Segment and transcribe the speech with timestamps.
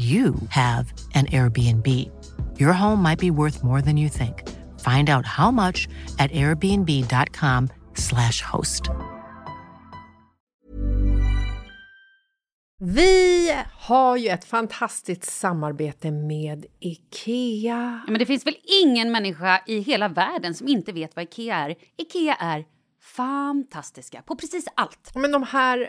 [0.00, 1.86] you have an Airbnb.
[2.58, 4.48] Your home might be worth more than you think.
[4.80, 8.82] Find out how much at airbnb.com/slash host.
[12.82, 18.02] Vi har ju ett fantastiskt samarbete med IKEA.
[18.06, 21.56] Ja, men det finns väl ingen människa i hela världen som inte vet vad IKEA
[21.56, 21.74] är.
[21.96, 22.64] IKEA är
[23.16, 25.14] fantastiska på precis allt.
[25.14, 25.88] Men de här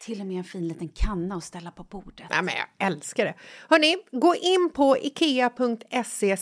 [0.00, 2.26] Till och med en fin liten kanna att ställa på bordet.
[2.30, 3.34] Ja, men jag älskar det!
[3.68, 6.36] Hörni, gå in på ikea.se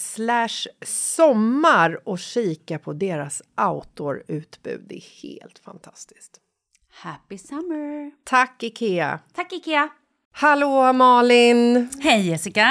[0.84, 4.84] sommar och kika på deras outdoor-utbud.
[4.88, 6.40] Det är helt fantastiskt.
[6.90, 8.12] Happy summer!
[8.24, 9.20] Tack, Ikea!
[9.32, 9.88] Tack, Ikea!
[10.32, 11.90] Hallå, Malin!
[12.00, 12.70] Hej, Jessica!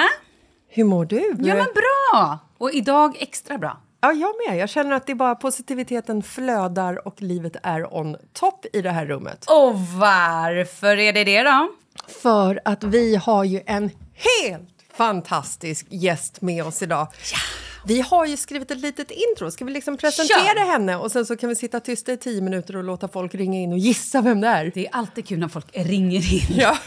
[0.67, 1.35] Hur mår du?
[1.39, 2.39] Ja, men bra!
[2.57, 3.81] Och idag extra bra.
[4.02, 4.58] Ja, jag med.
[4.58, 9.06] Jag känner att det bara positiviteten flödar och livet är on top i det här
[9.06, 9.46] rummet.
[9.50, 11.69] Och varför är det det då?
[12.08, 17.08] För att vi har ju en helt fantastisk gäst med oss idag.
[17.34, 17.38] Ja.
[17.85, 19.52] Vi har ju skrivit ett litet intro.
[19.52, 20.72] Ska vi liksom presentera Kör.
[20.72, 23.59] henne och sen så kan vi sitta tysta i tio minuter och låta folk ringa
[23.59, 24.72] in och gissa vem det är?
[24.74, 26.58] Det är alltid kul när folk ringer in.
[26.58, 26.78] Ja.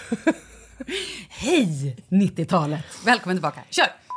[1.28, 2.84] Hej 90-talet!
[3.04, 3.60] Välkommen tillbaka.
[3.70, 4.09] Kör!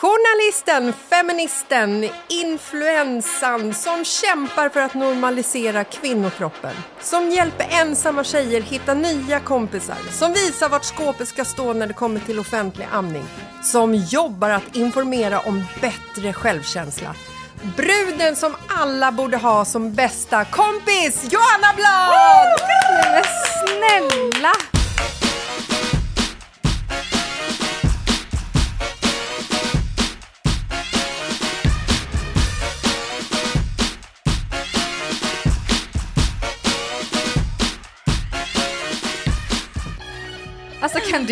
[0.00, 6.74] Journalisten, feministen, influensan som kämpar för att normalisera kvinnokroppen.
[7.00, 9.96] Som hjälper ensamma tjejer hitta nya kompisar.
[10.10, 13.24] Som visar vart skåpet ska stå när det kommer till offentlig amning.
[13.62, 17.14] Som jobbar att informera om bättre självkänsla.
[17.76, 22.60] Bruden som alla borde ha som bästa kompis, Johanna Blad!
[23.12, 23.24] Men
[24.32, 24.79] snälla!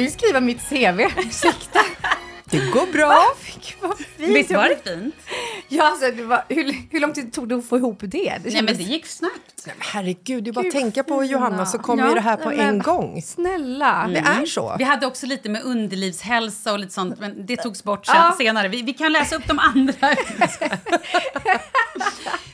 [0.05, 1.01] Du skriva mitt CV?
[1.17, 1.81] Ursäkta.
[2.51, 3.25] Det går bra.
[4.17, 5.15] Visst var det fint?
[5.69, 8.39] Ja, alltså, det var, hur, hur lång tid tog det att få ihop det?
[8.45, 9.69] det Nej, men det gick snabbt.
[9.79, 11.25] Herregud, det är bara att tänka på.
[11.25, 13.23] Johanna så kommer Ja, ju det här på nej, en men- gång.
[13.23, 14.09] Snälla.
[14.13, 14.75] Det är så.
[14.79, 18.35] Vi hade också lite med underlivshälsa och lite sånt, men det togs bort sen, Ja.
[18.39, 18.69] senare.
[18.69, 19.95] Vi, vi kan läsa upp de andra.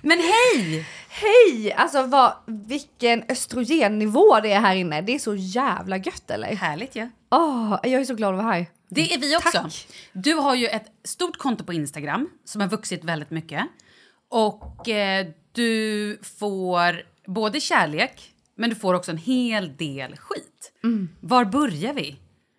[0.03, 0.87] men hej!
[1.09, 1.73] Hej!
[1.73, 5.01] Alltså vad, vilken östrogennivå det är här inne.
[5.01, 6.55] Det är så jävla gött eller?
[6.57, 7.01] Härligt ju.
[7.01, 7.09] Ja.
[7.37, 8.67] Åh, jag är så glad att vara här.
[8.89, 9.59] Det är vi också.
[9.59, 9.87] Tack.
[10.13, 13.67] Du har ju ett stort konto på Instagram som har vuxit väldigt mycket.
[14.29, 20.73] Och eh, du får både kärlek, men du får också en hel del skit.
[21.21, 22.17] Var börjar vi?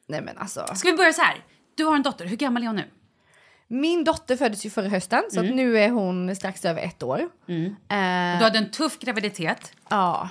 [0.07, 0.65] Nej men alltså.
[0.75, 1.35] Ska vi börja så här?
[1.75, 2.83] Du har en dotter, hur gammal är hon nu?
[3.67, 7.19] Min dotter föddes ju förra hösten så att nu är hon strax över ett år.
[7.19, 9.73] Eh, Du hade en tuff graviditet.
[9.89, 10.29] Ja,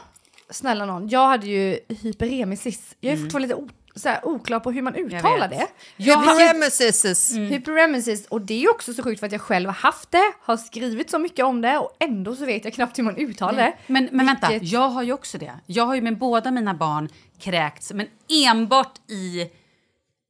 [0.50, 1.08] snälla någon.
[1.08, 2.96] Jag hade ju hyperemesis.
[3.00, 3.60] Jag är fortfarande lite
[3.96, 5.66] så här, oklar på hur man uttalar det.
[5.96, 7.34] Jag har- Hyperemesis.
[7.36, 10.56] Hyperemesis, och det är också så sjukt för att jag själv har haft det, har
[10.56, 13.76] skrivit så mycket om det och ändå så vet jag knappt hur man uttalar det.
[13.86, 15.52] Men, men vänta, jag har ju också det.
[15.66, 17.08] Jag har ju med båda mina barn
[17.40, 18.06] kräkts, men
[18.46, 19.50] enbart i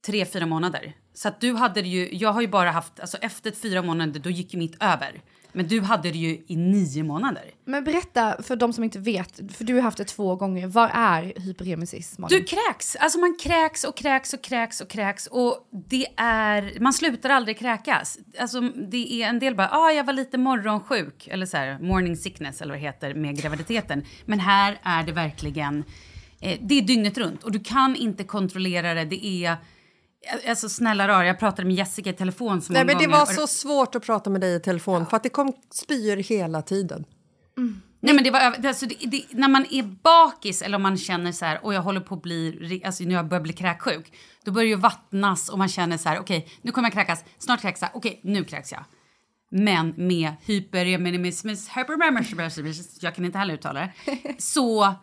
[0.06, 0.92] tre, fyra månader.
[1.14, 4.30] Så att du hade ju, jag har ju bara haft, alltså efter fyra månader då
[4.30, 5.20] gick ju mitt över.
[5.54, 7.44] Men du hade det ju i nio månader.
[7.64, 10.90] Men berätta för de som inte vet, för du har haft det två gånger, vad
[10.94, 12.18] är hyperemesis?
[12.18, 12.38] Malin?
[12.38, 16.92] Du kräks, alltså man kräks och kräks och kräks och kräks och det är, man
[16.92, 18.18] slutar aldrig kräkas.
[18.38, 22.16] Alltså det är en del bara, ah jag var lite morgonsjuk eller så här morning
[22.16, 24.04] sickness eller vad det heter med graviditeten.
[24.24, 25.84] Men här är det verkligen,
[26.40, 29.04] eh, det är dygnet runt och du kan inte kontrollera det.
[29.04, 29.56] Det är,
[30.48, 33.18] alltså snälla rara, jag pratade med Jessica i telefon så Nej, men det gånger.
[33.18, 36.62] var så svårt att prata med dig i telefon för att det kom spyor hela
[36.62, 37.04] tiden.
[38.00, 41.32] Nej men det var alltså det, det, när man är bakis eller om man känner
[41.32, 44.12] så här och jag håller på att bli alltså nu jag börjar bli kräksjuk.
[44.44, 47.24] Då börjar det ju vattnas och man känner så här okej nu kommer jag kräkas,
[47.38, 48.84] snart kräks jag, okej nu kräks jag.
[49.50, 51.68] Men med hypereminismus,
[53.00, 53.92] jag kan inte heller uttala det,
[54.38, 54.94] så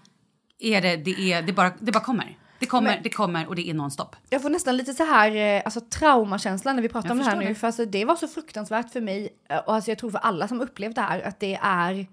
[0.60, 2.38] är det, det, är, det, bara, det bara kommer.
[2.62, 4.16] Det kommer, det kommer och det är nonstop.
[4.30, 7.24] Jag får nästan lite så här eh, alltså, traumakänsla när vi pratar Jag om det
[7.24, 7.46] här nu.
[7.46, 7.56] det.
[7.56, 10.48] För alltså, det var så fruktansvärt för mig eh, och alltså, jag tror för alla
[10.48, 12.08] som upplevt det här att det är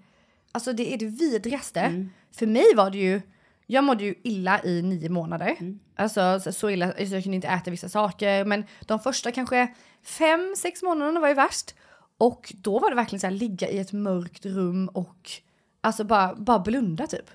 [0.51, 1.79] alltså, det, är det vidrigaste.
[1.79, 2.09] Mm.
[2.31, 3.21] För mig var det ju,
[3.67, 5.55] jag mådde ju illa i nio månader.
[5.59, 5.79] Mm.
[5.95, 8.45] Alltså så, så illa, alltså, jag kunde inte äta vissa saker.
[8.45, 9.67] Men de första kanske
[10.03, 11.75] fem, sex månaderna var ju värst.
[12.17, 15.31] Och då var det verkligen så här ligga i ett mörkt rum och
[15.81, 17.31] alltså bara, bara blunda typ.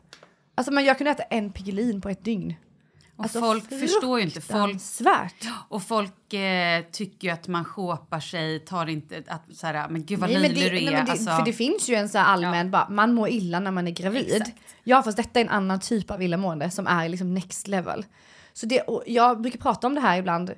[0.55, 2.55] Alltså men jag kunde äta en Piggelin på ett dygn.
[3.17, 4.41] Och Alltså, folk förstår ju inte.
[4.41, 4.81] Folk,
[5.69, 10.05] och folk eh, tycker ju att man shopar sig, tar inte att så här, men
[10.05, 10.85] gud vad Nej, löjlig du är.
[10.85, 11.31] nej, men det, alltså.
[11.31, 14.33] För det finns ju en så allmän, bara, man mår illa när man är gravid.
[14.33, 14.59] Exakt.
[14.85, 18.07] Ja fast detta är en annan typ av illamående som är liksom next level.
[18.53, 20.55] Så det, jag brukar prata om det här ibland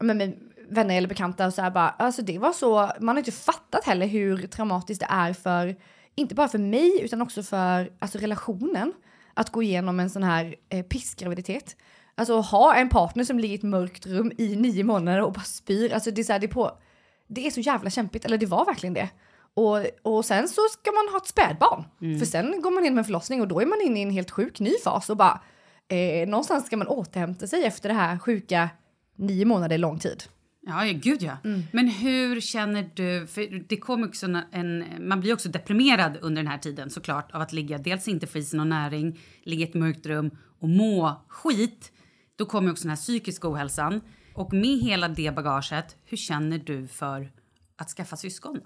[0.00, 0.34] med, med
[0.68, 3.84] vänner eller bekanta och så här bara, alltså det var så, man har inte fattat
[3.84, 5.76] heller hur traumatiskt det är för,
[6.14, 8.92] inte bara för mig utan också för alltså relationen
[9.34, 11.76] att gå igenom en sån här eh, pissgraviditet.
[12.14, 15.44] Alltså ha en partner som ligger i ett mörkt rum i nio månader och bara
[15.44, 16.78] spyr, alltså det är så här, det är på,
[17.26, 19.08] det är så jävla kämpigt, eller det var verkligen det.
[19.54, 21.84] Och, och sen så ska man ha ett spädbarn.
[22.18, 24.10] För sen går man in med en förlossning och då är man inne i en
[24.10, 25.40] helt sjuk ny fas och bara
[25.88, 28.68] eh, någonstans ska man återhämta sig efter det här sjuka
[29.16, 30.24] nio månader lång tid.
[30.66, 31.36] Ja, ja, gud ja.
[31.72, 36.50] Men hur känner du, för det kommer också en, man blir också deprimerad under den
[36.50, 39.68] här tiden såklart av att ligga, dels inte få i sig någon näring, ligga i
[39.68, 40.30] ett mörkt rum
[40.60, 41.92] och må skit.
[42.36, 44.00] Då kommer också den här psykiska ohälsan.
[44.34, 47.32] Och med hela det bagaget, hur känner du för
[47.76, 48.60] att skaffa syskon?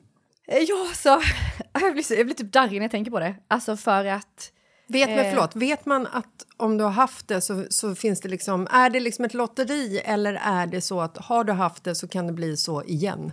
[0.49, 1.09] Eh, Ja, så
[1.81, 3.35] jag blir, jag blir typ darrig när jag tänker på det.
[3.49, 4.53] Alltså för att
[4.89, 5.31] Vet, men Eh.
[5.31, 8.91] förlåt, vet man att om du har haft det så, så finns det liksom, är
[8.91, 12.27] det liksom ett lotteri eller är det så att har du haft det så kan
[12.27, 13.33] det bli så igen?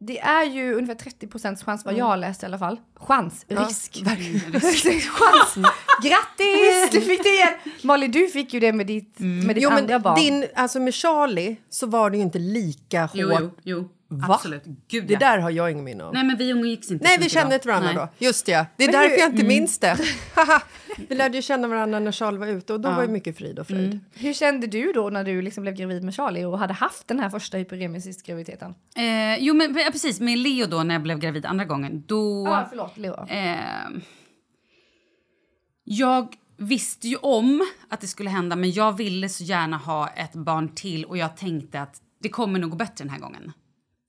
[0.00, 2.80] det är ju ungefär 30 chans vad jag har läst i alla fall.
[2.96, 4.02] Chans, risk.
[5.10, 5.66] chans.
[6.02, 7.52] Grattis, du fick det igen!
[7.82, 10.20] Malin, du fick ju det med ditt, med ditt Jo, andra men barn.
[10.20, 13.10] din, alltså med Charlie så var det ju inte lika hårt.
[13.14, 13.88] Jo, jo, jo.
[14.10, 14.34] Va?
[14.34, 14.62] Absolut.
[14.88, 15.18] Gud, Det ja.
[15.18, 16.14] där har jag ingen minne av.
[16.14, 17.96] Nej, men vi umgicks inte Nej, vi kände inte varandra Nej.
[18.18, 18.26] då.
[18.26, 19.98] Just det, det är Men därför hur- jag inte minns det.
[21.08, 23.58] Vi lärde ju känna varandra när Charlie var ute och då var det mycket frid
[23.58, 24.00] och fröjd.
[24.14, 27.20] Hur kände du då när du liksom blev gravid med Charlie och hade haft den
[27.20, 28.74] här första hyperemesis-graviditeten?
[28.96, 30.20] Eh, jo, men ja, precis.
[30.20, 32.44] Med Leo då, när jag blev gravid andra gången, då...
[32.46, 33.26] Ja, förlåt, Leo.
[33.28, 33.56] Eh,
[35.84, 40.32] jag visste ju om att det skulle hända, men jag ville så gärna ha ett
[40.34, 43.52] barn till och jag tänkte att det kommer nog gå bättre den här gången.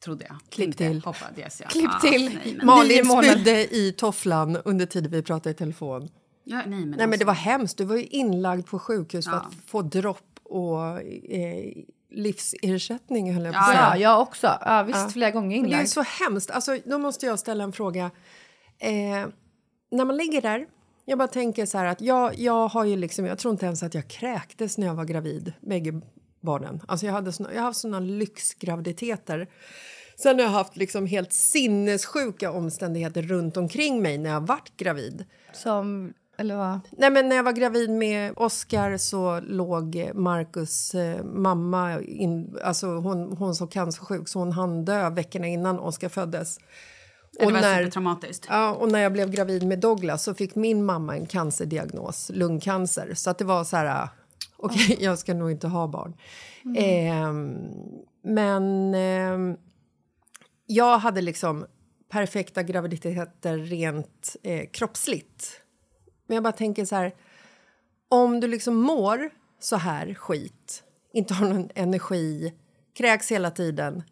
[0.04, 0.38] Trodde jag.
[0.50, 1.02] Klipp till.
[1.06, 1.70] Hoppades jag.
[1.70, 2.40] Klipp Ah, till.
[2.46, 6.10] Nio Malin spydde i tofflan under tiden vi pratade i telefon.
[6.44, 7.78] ja, nej, men, Nej, men alltså, det var hemskt.
[7.78, 9.38] Du var ju inlagd på sjukhus för Ja.
[9.40, 11.02] att få dropp och
[11.32, 11.74] eh,
[12.12, 13.90] livsersättning höll jag på att Ja, säga.
[13.90, 14.48] Ja, jag också.
[14.62, 15.10] Ja, visst, Ja.
[15.10, 15.90] flera gånger Men det är inlagd.
[15.90, 16.52] så hemskt.
[16.52, 18.12] Alltså, då måste jag ställa en fråga.
[18.80, 18.92] Eh,
[19.92, 20.66] när man ligger där,
[21.06, 23.84] jag bara tänker så här att jag, jag har ju liksom, jag tror inte ens
[23.84, 26.02] att jag kräktes när jag var gravid, bägge
[26.42, 26.82] barnen.
[26.88, 29.48] Alltså jag, hade såna, jag har haft såna lyxgraviditeter.
[30.16, 35.26] Sen har jag haft liksom helt sinnessjuka omständigheter runt omkring mig när jag varit gravid.
[35.54, 36.80] Som, eller vad?
[36.92, 42.02] Nej, men när jag var gravid med Oscar så låg Marcus eh, mamma...
[42.02, 46.58] In, alltså hon, hon så cancersjuk, så hon hann dö veckorna innan Oscar föddes.
[47.32, 48.46] Det Och var när, supertraumatiskt.
[48.50, 53.14] ja, och när jag blev gravid med Douglas så fick min mamma en cancerdiagnos, lungcancer.
[53.14, 54.08] Så att det var så här
[54.60, 56.16] och Okej, jag ska nog inte ha barn.
[56.76, 57.72] Ehm,
[58.22, 59.58] men eh,
[60.66, 61.66] jag hade liksom
[62.10, 65.62] perfekta graviditeter rent eh, kroppsligt.
[66.28, 67.16] Men jag bara tänker så här,
[68.10, 72.54] om du liksom mår så här skit, inte har någon energi,
[72.98, 74.04] kräks hela tiden.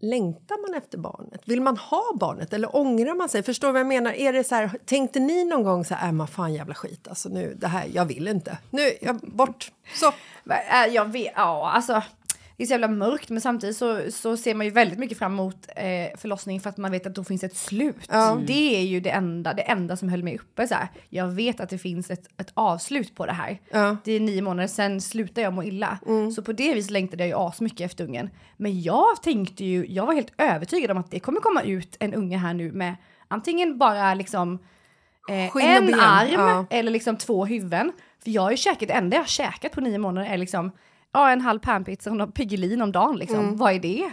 [0.00, 1.40] Längtar man efter barnet?
[1.44, 3.42] Vill man ha barnet eller ångrar man sig?
[3.42, 4.12] Förstår vad jag menar?
[4.12, 7.08] Är det så här, tänkte ni någon gång så här, äh, man fan jävla skit,
[7.08, 8.58] alltså nu, det här, jag vill inte.
[8.70, 9.72] Nu, jag, bort.
[9.94, 10.06] Så.
[10.50, 12.02] Äh, jag vet, ja alltså.
[12.58, 15.32] Det är så jävla mörkt men samtidigt så, så ser man ju väldigt mycket fram
[15.32, 18.08] emot eh, förlossningen för att man vet att då finns ett slut.
[18.46, 20.68] Det är ju det enda, det enda som höll mig uppe.
[20.68, 20.88] Så här.
[21.08, 23.60] Jag vet att det finns ett, ett avslut på det här.
[23.70, 23.96] Ja.
[24.04, 25.98] Det är nio månader, sen slutar jag må illa.
[26.36, 28.30] Så på det viset längtade jag ju asmycket efter ungen.
[28.56, 32.14] Men jag tänkte ju, jag var helt övertygad om att det kommer komma ut en
[32.14, 32.94] unge här nu med
[33.28, 34.58] antingen bara liksom
[35.30, 36.66] eh, en arm ja.
[36.70, 37.92] eller liksom två huvuden.
[38.24, 40.72] För jag har ju käkat, det enda jag har käkat på nio månader är liksom
[41.12, 43.38] ja, en halv panpizza och Piggelin om dagen liksom.
[43.38, 43.56] Mm.
[43.56, 44.10] Vad är det?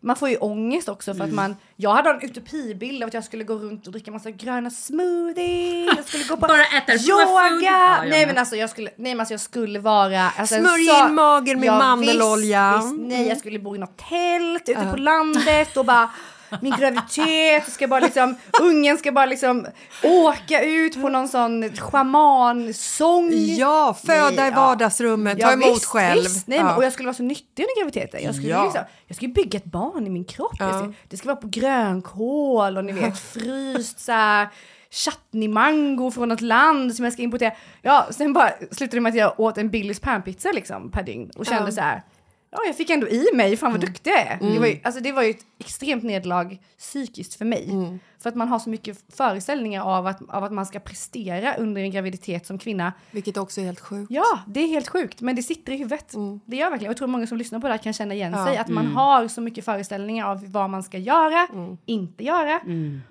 [0.00, 3.24] Man får ju ångest också för att man, jag hade en utopibild av att jag
[3.24, 7.60] skulle gå runt och dricka massa gröna smoothies, jag skulle gå på Bara äta yoga.
[7.62, 10.84] Ja, nej men alltså jag skulle, nej men alltså jag skulle vara alltså, en Smörj
[10.86, 12.76] så- in magen med Ja, mandelolja.
[12.76, 16.10] Visst, visst, nej jag skulle bo i något tält ute på landet och bara
[16.62, 19.66] min graviditet ska bara liksom, ungen ska bara liksom
[20.02, 23.30] åka ut på någon sån schamansång.
[23.34, 26.22] Ja, föda Nej, i vardagsrummet, ta emot visst, själv.
[26.22, 26.46] Visst.
[26.46, 26.64] Nej, Ja.
[26.64, 28.24] men, och jag skulle vara så nyttig under graviditeten.
[28.24, 28.64] Jag skulle, Ja.
[28.64, 30.56] liksom, jag skulle bygga ett barn i min kropp.
[30.58, 30.78] Ja.
[30.78, 34.48] ska, det ska vara på grönkål och ni vet fryst så här
[34.90, 37.52] chutney-mango från ett land som jag ska importera.
[37.82, 41.30] Ja, sen bara slutade det med att jag åt en Billys panpizza liksom per dygn
[41.36, 41.72] och kände Ja.
[41.74, 42.02] så här.
[42.50, 43.80] Ja, jag fick ändå i mig, fan Mm.
[43.80, 44.38] vad duktig jag är.
[44.52, 47.70] Det, var ju, alltså, det var ju ett extremt nederlag psykiskt för mig.
[47.70, 47.98] Mm.
[48.18, 51.82] För att man har så mycket föreställningar av att, av att man ska prestera under
[51.82, 52.92] en graviditet som kvinna.
[53.10, 54.10] Vilket också är helt sjukt.
[54.10, 56.14] Ja, det är helt sjukt, men det sitter i huvudet.
[56.44, 56.90] Det gör verkligen.
[56.90, 58.46] Jag tror många som lyssnar på det här kan känna igen Ja.
[58.46, 58.56] sig.
[58.56, 61.48] Att man har så mycket föreställningar av vad man ska göra,
[61.86, 62.60] inte göra.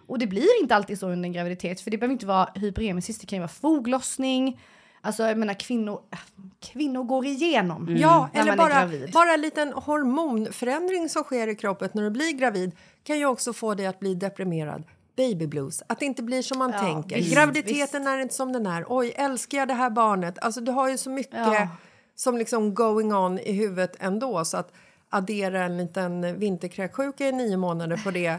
[0.08, 1.82] Och det blir inte alltid så under en graviditet.
[1.82, 4.60] För det behöver inte vara hyperemesis, det kan ju vara foglossning.
[5.02, 6.02] Alltså jag menar kvinnor,
[6.60, 9.12] kvinnor går igenom Ja, när eller man är bara, gravid.
[9.14, 12.72] bara en liten hormonförändring som sker i kroppen när du blir gravid
[13.04, 14.84] kan ju också få dig att bli deprimerad.
[15.16, 17.16] Baby blues, att det inte blir som man Ja, tänker.
[17.16, 18.86] visst, Graviditeten är inte som den är.
[18.88, 20.40] Oj, älskar jag det här barnet?
[20.42, 21.68] Alltså, du har ju så mycket Ja.
[22.16, 24.46] som liksom going on i huvudet ändå.
[24.46, 24.72] Så att
[25.10, 28.38] addera en liten vinterkräksjuka i nio månader på det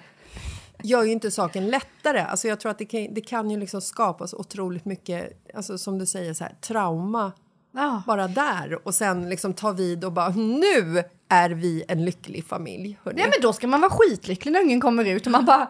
[0.83, 2.21] gör ju inte saken lättare.
[2.21, 5.99] Alltså jag tror att det kan, det kan ju liksom skapas otroligt mycket, alltså som
[5.99, 7.33] du säger, så här, trauma
[7.73, 8.03] Ja.
[8.07, 12.99] bara där och sen liksom ta vid och bara nu är vi en lycklig familj.
[13.05, 15.69] hörni." Nej men då ska man vara skitlycklig när ungen kommer ut och man bara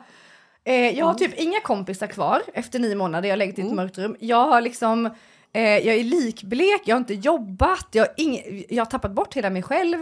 [0.65, 3.73] eh, Jag har typ inga kompisar kvar efter nio månader, jag har legat i ett
[3.73, 4.17] mörkt rum.
[4.21, 5.11] Jag har liksom
[5.53, 9.35] eh, jag är likblek, jag har inte jobbat, jag har, ing- jag har tappat bort
[9.35, 9.99] hela mig själv.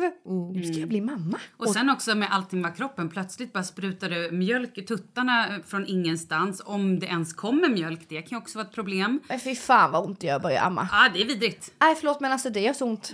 [0.53, 1.39] Nu ska jag bli mamma.
[1.57, 5.87] Och sen också med allting med kroppen, plötsligt bara sprutar du mjölk i tuttarna från
[5.87, 6.63] ingenstans.
[6.65, 9.21] Om det ens kommer mjölk, det kan ju också vara ett problem.
[9.29, 10.89] Men fy fan vad ont det gör att börja amma.
[10.93, 11.73] Ja, det är vidrigt.
[11.81, 13.13] Nej förlåt men alltså det gör så ont.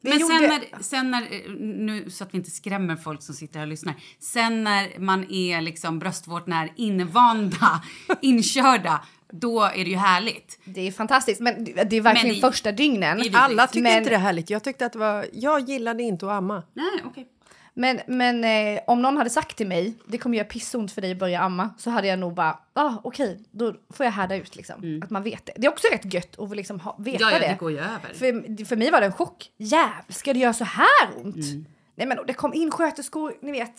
[0.00, 3.58] Det Men sen när, sen när, nu så att vi inte skrämmer folk som sitter
[3.58, 3.94] här och lyssnar.
[4.20, 7.82] Sen när man är liksom bröstvårtorna invanda,
[8.22, 10.58] inkörda, då är det ju härligt.
[10.64, 13.22] Det är fantastiskt men det är verkligen det- första dygnen.
[13.34, 14.50] Alla tycker Men- inte det är härligt.
[14.50, 16.62] Jag tyckte att det var, jag gillade inte att amma.
[16.72, 17.28] Nej, okej.
[17.78, 21.12] Men, men eh, om någon hade sagt till mig, det kommer göra pissont för dig
[21.12, 24.56] att börja amma, så hade jag nog bara, ah, okej, då får jag härda ut
[24.56, 25.00] liksom.
[25.04, 25.52] Att man vet det.
[25.56, 27.46] Det är också rätt gött att liksom ha, veta Ja, ja, det.
[27.48, 28.14] det går ju över.
[28.14, 29.50] För, för mig var det en chock.
[29.56, 31.36] Jävlar, ska det göra så här ont?
[31.94, 33.74] Nej men det kom in sköterskor, ni vet.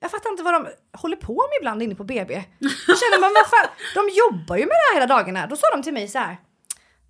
[0.00, 2.34] Jag fattar inte vad de håller på med ibland inne på BB.
[2.58, 5.46] Jag känner man, vad fan, de jobbar ju med det här hela dagarna.
[5.46, 6.36] Då sa de till mig så här.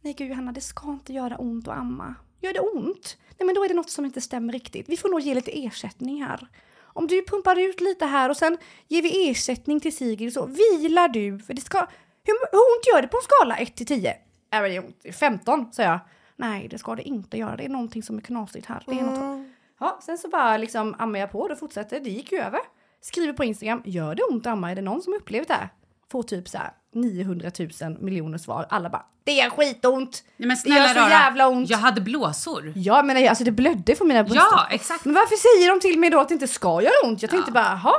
[0.02, 2.14] Nej gud Johanna, det ska inte göra ont att amma.
[2.40, 3.16] Gör det ont?
[3.38, 4.88] Nej men då är det något som inte stämmer riktigt.
[4.88, 6.48] Vi får nog ge lite ersättning här.
[6.80, 11.08] Om du pumpar ut lite här och sen ger vi ersättning till Sigrid så vilar
[11.08, 11.38] du.
[11.38, 11.78] För det ska...
[12.24, 14.16] Hur, hur ont gör det på en skala 1 till 10?
[14.52, 15.16] Äh, det ont.
[15.18, 15.98] 15 sa jag.
[16.36, 17.56] Nej det ska det inte göra.
[17.56, 18.82] Det är någonting som är knasigt här.
[18.86, 19.46] Det är något...
[19.80, 22.60] Ja, sen så bara liksom ammar jag på, då fortsätter, det gick ju över.
[23.00, 24.70] Skriver på Instagram, gör det ont att amma?
[24.70, 25.68] Är det någon som upplevt det här?
[26.10, 27.50] Får typ så här 900
[27.82, 28.66] 000 miljoner svar.
[28.70, 30.24] Alla bara, det är skitont!
[30.36, 31.70] Nej, men det gör snälla så rara, jävla ont!
[31.70, 32.72] jag hade blåsor.
[32.76, 34.36] Ja men alltså det blödde från mina bröst.
[34.50, 35.04] Ja, exakt.
[35.04, 37.22] Men varför säger de till mig då att det inte ska göra ont?
[37.22, 37.94] Jag tänkte bara, jaha?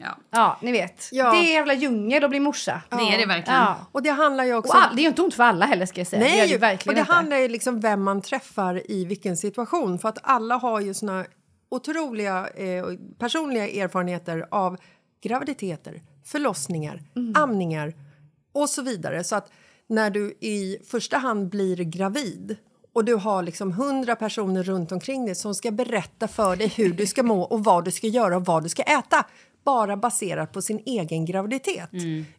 [0.00, 1.08] Ja, Ja, ni vet.
[1.12, 1.30] Ja.
[1.30, 2.82] Det är jävla djungel att bli morsa.
[2.88, 3.60] det är det verkligen.
[3.60, 3.76] Ja.
[3.92, 5.86] Och det handlar ju också Och all, det är ju inte ont för alla heller
[5.86, 6.22] ska jag säga.
[6.22, 7.12] det gör Nej, det och verkligen det inte.
[7.12, 9.98] handlar ju liksom vem man träffar i vilken situation.
[9.98, 11.24] För att alla har ju såna
[11.70, 12.84] otroliga eh,
[13.18, 14.76] personliga erfarenheter av
[15.22, 17.32] graviditeter, förlossningar, Mm.
[17.36, 17.94] amningar
[18.52, 19.24] och så vidare.
[19.24, 19.50] Så att
[19.86, 22.56] när du i första hand blir gravid
[22.92, 26.92] och du har liksom hundra personer runt omkring dig som ska berätta för dig hur
[26.92, 29.26] du ska må och vad du ska göra och vad du ska äta
[29.64, 31.88] bara baserat på sin egen graviditet.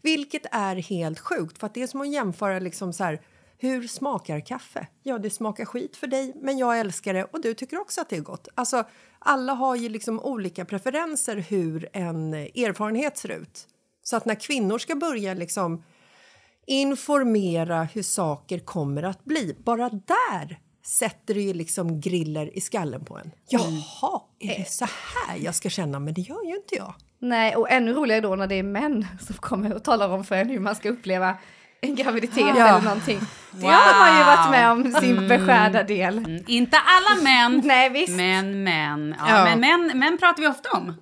[0.01, 3.21] Vilket är helt sjukt, för att det är som att jämföra liksom så här,
[3.61, 4.87] hur smakar kaffe?
[5.03, 8.09] Ja, det smakar skit för dig, men jag älskar det och du tycker också att
[8.09, 8.47] det är gott.
[8.55, 8.83] Alltså,
[9.19, 13.67] alla har ju liksom olika preferenser hur en erfarenhet ser ut.
[14.03, 15.83] Så att när kvinnor ska börja liksom
[16.67, 23.05] informera hur saker kommer att bli, bara där sätter det ju liksom griller i skallen
[23.05, 23.31] på en.
[23.49, 25.99] Jaha, är det så här jag ska känna?
[25.99, 26.93] Men det gör ju inte jag.
[27.19, 30.35] Nej, och ännu roligare då när det är män som kommer och talar om för
[30.35, 31.37] en hur man ska uppleva
[31.81, 32.67] en graviditet Ja.
[32.67, 33.19] eller någonting.
[33.51, 35.27] Det har man ju varit med om sin Mm.
[35.27, 36.17] beskärda del.
[36.17, 37.61] Mm, Inte alla män.
[37.65, 38.17] Nej, visst.
[38.17, 39.15] Men män.
[39.19, 39.43] Ja, Ja.
[39.43, 40.93] Men män, män pratar vi ofta om.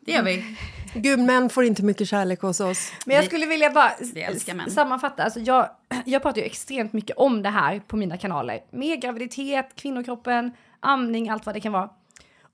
[0.00, 0.56] Det gör vi.
[0.94, 2.92] Gud, män får inte mycket kärlek hos oss.
[3.06, 5.24] Men jag skulle vilja bara Vi sammanfatta.
[5.24, 5.68] Alltså jag,
[6.04, 8.60] jag pratar ju extremt mycket om det här på mina kanaler.
[8.70, 11.88] Med graviditet, kvinnokroppen, amning, allt vad det kan vara.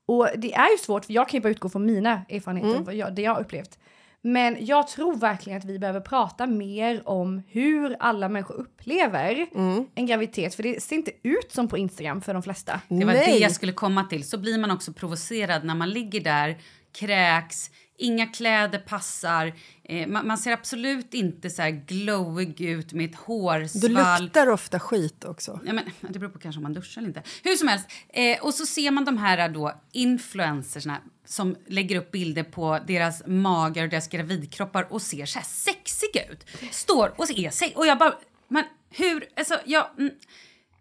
[0.05, 2.95] Och det är ju svårt, för jag kan ju bara utgå från mina erfarenheter, vad
[2.95, 3.77] jag, det jag har upplevt.
[4.25, 9.47] Men jag tror verkligen att vi behöver prata mer om hur alla människor upplever
[9.95, 10.55] en graviditet.
[10.55, 12.81] För det ser inte ut som på Instagram för de flesta.
[12.87, 13.31] Det var Nej.
[13.31, 14.29] det jag skulle komma till.
[14.29, 16.57] Så blir man också provocerad när man ligger där,
[16.99, 19.53] kräks, inga kläder passar.
[19.83, 24.23] Eh, man, man ser absolut inte så här glowig ut med ett Du hårsvall.
[24.23, 25.59] luktar ofta skit också.
[25.65, 27.23] Ja, men, det beror på kanske om man duschar eller inte.
[27.43, 27.87] Hur som helst.
[28.09, 33.23] Eh, och så ser man de här då influencersna som lägger upp bilder på deras
[33.27, 36.45] magar och deras gravidkroppar och ser så här sexiga ut.
[36.71, 37.77] Står och är sexiga.
[37.77, 38.15] Och jag bara,
[38.47, 40.11] men hur, alltså jag, mm,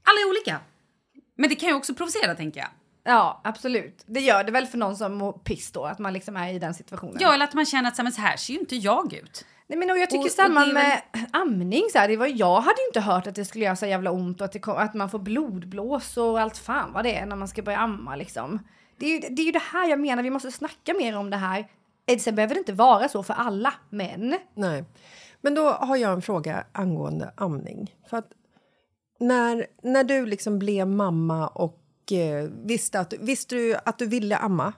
[0.02, 0.60] alla är olika.
[1.36, 2.68] Men det kan ju också provocera tänker jag.
[3.04, 4.02] Ja, absolut.
[4.06, 6.58] Det gör det väl för någon som mår piss då, att man liksom är i
[6.58, 7.16] den situationen.
[7.20, 9.44] Ja, eller att man känner att så här, ser ju inte jag ut.
[9.66, 12.16] Nej men och jag tycker Och- och samma det är med amning så här, det
[12.16, 14.52] var, jag hade ju inte hört att det skulle göra så jävla ont och att,
[14.52, 17.62] det kom, att man får blodblås och allt fan vad det är när man ska
[17.62, 18.58] börja amma liksom.
[18.96, 21.30] Det är, ju, det är ju det här jag menar, vi måste snacka mer om
[21.30, 21.68] det här.
[22.06, 24.84] Eh, Sen behöver det inte vara så för alla, men Nej.
[25.40, 27.94] Men då har jag en fråga angående amning.
[28.10, 28.30] För att
[29.20, 31.78] när, när du liksom blev mamma och
[32.12, 34.72] eh, visste, att, visste du att du ville amma?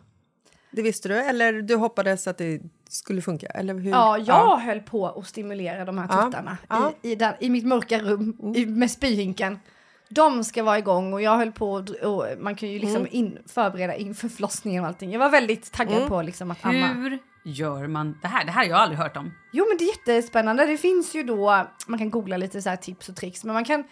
[0.71, 1.15] Det visste du?
[1.15, 3.47] Eller du hoppades att det skulle funka?
[3.47, 3.91] Eller hur?
[3.91, 6.93] ja, jag höll på att stimulera de här Ja, tuttarna ja.
[7.03, 9.59] I, i, den, i mitt mörka rum i, med spyhinken.
[10.09, 13.09] De ska vara igång och jag höll på och, och man kan ju liksom Mm.
[13.13, 15.13] in, förbereda inför förlossningen och allting.
[15.13, 16.09] Jag var väldigt taggad Mm.
[16.09, 16.87] på liksom att amma.
[16.87, 18.45] Hur gör man det här?
[18.45, 19.33] Det här har jag aldrig hört om.
[19.53, 20.67] Jo men det är jättespännande.
[20.67, 23.65] Det finns ju då, man kan googla lite så här tips och tricks, men man
[23.65, 23.85] kan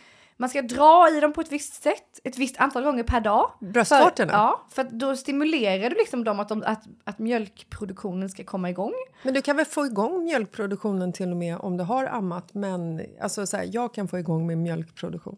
[0.42, 3.52] man ska dra i dem på ett visst sätt, ett visst antal gånger per dag.
[3.60, 4.32] Bröstvårtorna?
[4.32, 8.70] För, ja, för då stimulerar du liksom dem att, de, att, att mjölkproduktionen ska komma
[8.70, 8.92] igång.
[9.22, 12.54] Men du kan väl få igång mjölkproduktionen till och med om du har ammat?
[12.54, 15.36] Men alltså så här, jag kan få igång min mjölkproduktion.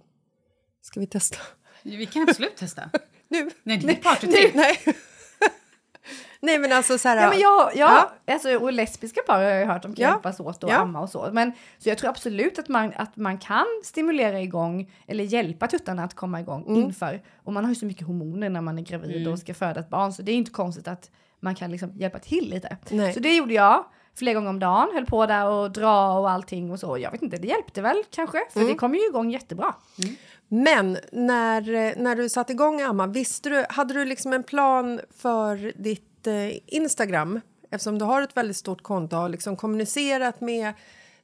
[0.83, 1.39] Ska vi testa?
[1.83, 2.91] Vi kan absolut testa.
[3.29, 3.51] Nu?
[3.63, 4.55] Nej, det är partytrick.
[4.55, 4.79] Nej.
[6.45, 7.17] Nej men alltså så här...
[7.23, 8.33] Ja, men jag, ja, Ja.
[8.35, 10.11] Alltså, och lesbiska par har jag ju hört de kan Ja.
[10.11, 10.77] hjälpas åt och Ja.
[10.77, 11.29] amma och så.
[11.33, 16.05] Men, så jag tror absolut att man, att man kan stimulera igång eller hjälpa tuttarna
[16.05, 16.83] att komma igång Mm.
[16.83, 17.23] inför.
[17.45, 19.89] Och man har ju så mycket hormoner när man är gravid och ska föda ett
[19.91, 22.77] barn så det är inte konstigt att man kan liksom hjälpa till lite.
[22.91, 23.13] Nej.
[23.13, 23.85] Så det gjorde jag
[24.17, 26.99] flera gånger om dagen, höll på där och dra och allting och så.
[26.99, 28.73] Jag vet inte, det hjälpte väl kanske för Mm.
[28.73, 29.75] det kom ju igång jättebra.
[30.49, 35.01] Men när, eh, när du satte igång Amma, visste du, hade du liksom en plan
[35.17, 37.41] för ditt eh, Instagram?
[37.71, 40.73] Eftersom du har ett väldigt stort konto och har liksom kommunicerat med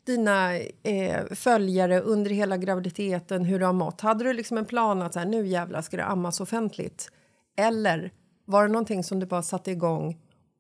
[0.05, 4.01] dina eh, följare under hela graviditeten hur du har mått.
[4.01, 7.11] Hade du liksom en plan att så här, nu jävlar ska det ammas offentligt?
[7.57, 8.11] Eller
[8.45, 10.19] var det någonting som du bara satte igång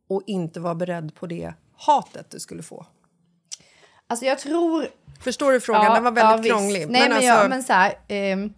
[0.09, 2.87] och inte var beredd på det hatet du skulle få?
[4.07, 4.87] Alltså jag tror
[5.21, 5.95] Förstår du frågan?
[5.95, 6.55] Den var väldigt visst.
[6.55, 6.91] krånglig.
[6.91, 8.53] Nej men, alltså, jag, men så här, ehm,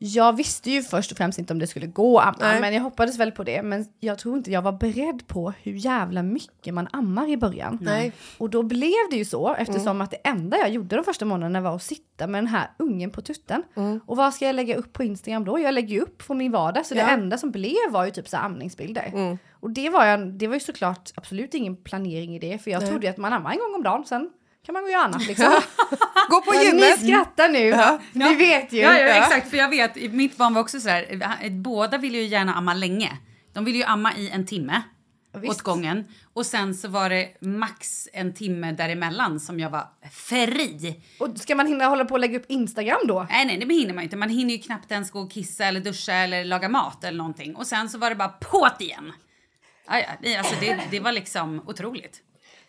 [0.00, 2.60] jag visste ju först och främst inte om det skulle gå att amma, Nej.
[2.60, 3.62] men jag hoppades väl på det.
[3.62, 7.78] Men jag tror inte jag var beredd på hur jävla mycket man ammar i början.
[7.80, 8.12] Nej.
[8.38, 11.60] Och då blev det ju så eftersom att det enda jag gjorde de första månaderna
[11.60, 13.62] var att sitta med den här ungen på tutten.
[14.06, 15.58] Och vad ska jag lägga upp på Instagram då?
[15.58, 17.08] Jag lägger ju upp från min vardag så det Ja.
[17.08, 19.38] enda som blev var ju typ så amningsbilder.
[19.60, 22.88] Och det var, jag, det var ju såklart absolut ingen planering i det för jag
[22.88, 24.30] trodde ju att man ammar en gång om dagen sen
[24.68, 25.60] kan man gå och göra annat liksom.
[26.30, 27.00] Gå på gymmet!
[27.02, 27.76] Ni skrattar nu,
[28.12, 28.78] ni vet ju.
[28.80, 29.50] Ja, ja, exakt.
[29.50, 32.74] För jag vet, mitt barn var också så här, han- båda ville ju gärna amma
[32.74, 33.18] länge.
[33.52, 34.82] De ville ju amma i en timme
[35.34, 35.50] visst.
[35.50, 36.04] åt gången.
[36.32, 41.00] Och sen så var det max en timme däremellan som jag var fri.
[41.20, 43.26] Och ska man hinna hålla på och lägga upp Instagram då?
[43.30, 44.16] Nej, nej, det hinner man inte.
[44.16, 47.56] Man hinner ju knappt ens gå och kissa eller duscha eller laga mat eller någonting.
[47.56, 49.12] Och sen så var det bara på't igen.
[49.90, 52.20] Ja, ja, det, alltså det, det var liksom otroligt.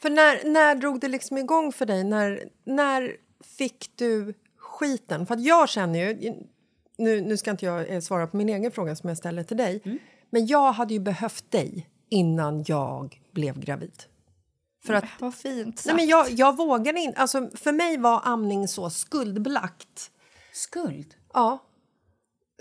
[0.02, 2.04] För när, när drog det liksom igång för dig?
[2.04, 3.16] När, när
[3.58, 5.26] fick du skiten?
[5.26, 6.34] För att jag känner ju...
[6.98, 9.58] Nu, nu ska inte jag eh, svara på min egen fråga som jag ställer till
[9.58, 9.82] dig.
[9.86, 10.00] Mm.
[10.30, 14.04] Men jag hade ju behövt dig innan jag blev gravid.
[14.86, 15.86] För att, Vad fint sagt.
[15.86, 17.20] nej men jag, jag vågade inte...
[17.20, 20.12] Alltså för mig var amning så skuldbelagt.
[20.54, 21.16] Skuld?
[21.34, 21.60] Ja.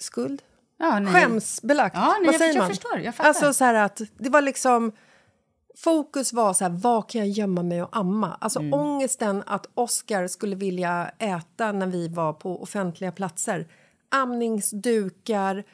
[0.01, 0.42] Skuld?
[0.79, 1.12] Ja, nej.
[1.14, 1.96] Skämsbelagt.
[1.96, 2.68] Ja, nej, Vad jag- säger jag man?
[2.70, 3.29] förstår, jag fattar.
[3.29, 4.92] Alltså så här att det var liksom...
[5.81, 8.37] Fokus var så här, vad kan jag gömma mig och amma?
[8.41, 8.75] Alltså Mm.
[8.75, 13.69] ångesten att Oscar skulle vilja äta när vi var på offentliga platser.
[14.09, 15.64] Amningsdukar.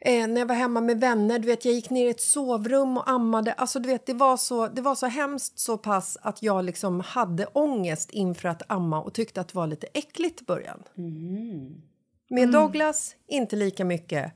[0.00, 2.96] Eh, när jag var hemma med vänner, du vet, jag gick ner i ett sovrum
[2.96, 3.52] och ammade.
[3.52, 7.00] Alltså, du vet, det, var så, det var så hemskt så pass att jag liksom
[7.00, 10.82] hade ångest inför att amma och tyckte att det var lite äckligt i början.
[12.30, 14.32] Med Douglas, inte lika mycket.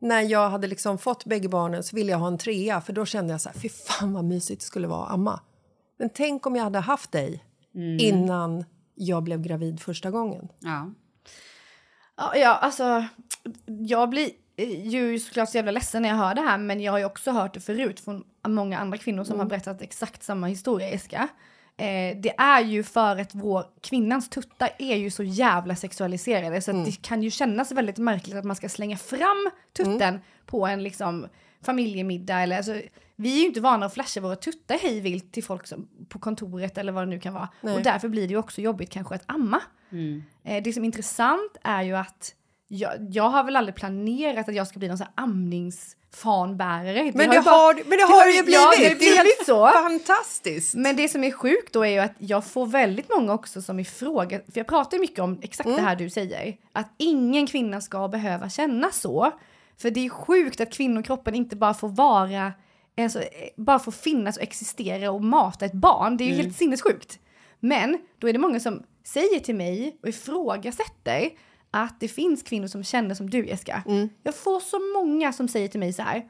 [0.00, 3.06] När jag hade liksom fått bägge barnen så ville jag ha en trea för då
[3.06, 5.40] kände jag så här, fy fan vad mysigt det skulle vara att amma.
[5.98, 7.44] Men tänk om jag hade haft dig
[8.00, 10.48] innan jag blev gravid första gången.
[10.58, 10.90] Ja.
[12.34, 13.04] Ja, alltså
[13.66, 14.30] jag blir
[14.84, 17.30] ju såklart så jävla ledsen när jag hör det här men jag har ju också
[17.30, 21.28] hört det förut från många andra kvinnor som har berättat exakt samma historia, Eska.
[21.78, 26.70] Eh, det är ju för att vår, kvinnans tuttar är ju så jävla sexualiserade så
[26.70, 30.82] att det kan ju kännas väldigt märkligt att man ska slänga fram tutten på en
[30.82, 31.26] liksom
[31.62, 32.80] familjemiddag eller alltså,
[33.16, 36.18] vi är ju inte vana att flasha våra tuttar hej vilt till folk som, på
[36.18, 37.48] kontoret eller vad det nu kan vara.
[37.60, 37.74] Nej.
[37.74, 39.60] Och därför blir det ju också jobbigt kanske att amma.
[40.44, 42.34] Eh, det som är intressant är ju att
[42.68, 45.24] jag, jag har väl aldrig planerat att jag ska bli någon sån här
[47.14, 48.60] Men det, bara- har, men det har det ju blivit!
[48.60, 49.68] Ja, det har blivit så.
[49.68, 50.74] Fantastiskt!
[50.74, 53.80] Men det som är sjukt då är ju att jag får väldigt många också som
[53.80, 58.08] ifråga, för jag pratar mycket om exakt det här du säger, att ingen kvinna ska
[58.08, 59.32] behöva känna så.
[59.78, 62.52] För det är sjukt att kvinnokroppen inte bara får vara,
[63.00, 63.22] alltså,
[63.56, 66.16] bara får finnas och existera och mata ett barn.
[66.16, 67.18] Det är ju helt sinnessjukt.
[67.60, 71.30] Men då är det många som säger till mig och ifrågasätter
[71.82, 73.82] att det finns kvinnor som känner som du Jessica.
[74.22, 76.24] Jag får så många som säger till mig så här.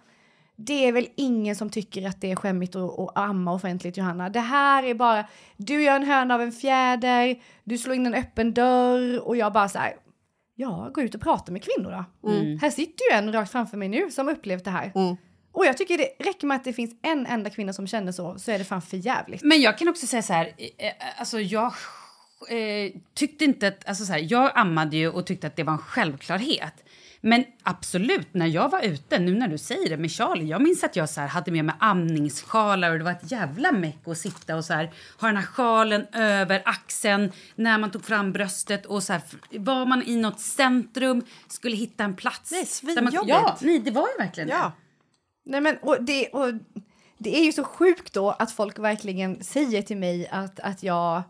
[0.56, 4.28] Det är väl ingen som tycker att det är skämmigt att, att amma offentligt Johanna.
[4.28, 8.14] Det här är bara, du gör en höna av en fjäder, du slår in en
[8.14, 9.96] öppen dörr och jag bara så här.
[10.54, 12.04] Ja, gå ut och prata med kvinnor då.
[12.60, 14.92] Här sitter ju en rakt framför mig nu som upplevt det här.
[15.52, 18.38] Och jag tycker det räcker med att det finns en enda kvinna som känner så,
[18.38, 19.42] så är det fan för jävligt.
[19.42, 21.72] Men jag kan också säga så här, eh, eh, alltså jag
[22.48, 25.72] eh, tyckte inte att, alltså så här, jag ammade ju och tyckte att det var
[25.72, 26.84] en självklarhet.
[27.20, 30.84] Men absolut, när jag var ute, nu när du säger det med Charlie, jag minns
[30.84, 34.18] att jag så här, hade med mig amningssjalar och det var ett jävla meck att
[34.18, 38.86] sitta och så här, ha den här sjalen över axeln när man tog fram bröstet
[38.86, 39.22] och så här,
[39.58, 42.50] var man i något centrum, skulle hitta en plats.
[42.50, 43.22] Det är svinjobbigt.
[43.26, 44.72] Ja, nej, det var ju verkligen Ja.
[45.44, 46.52] Nej men och det, och
[47.18, 51.22] det är ju så sjukt då att folk verkligen säger till mig att, att jag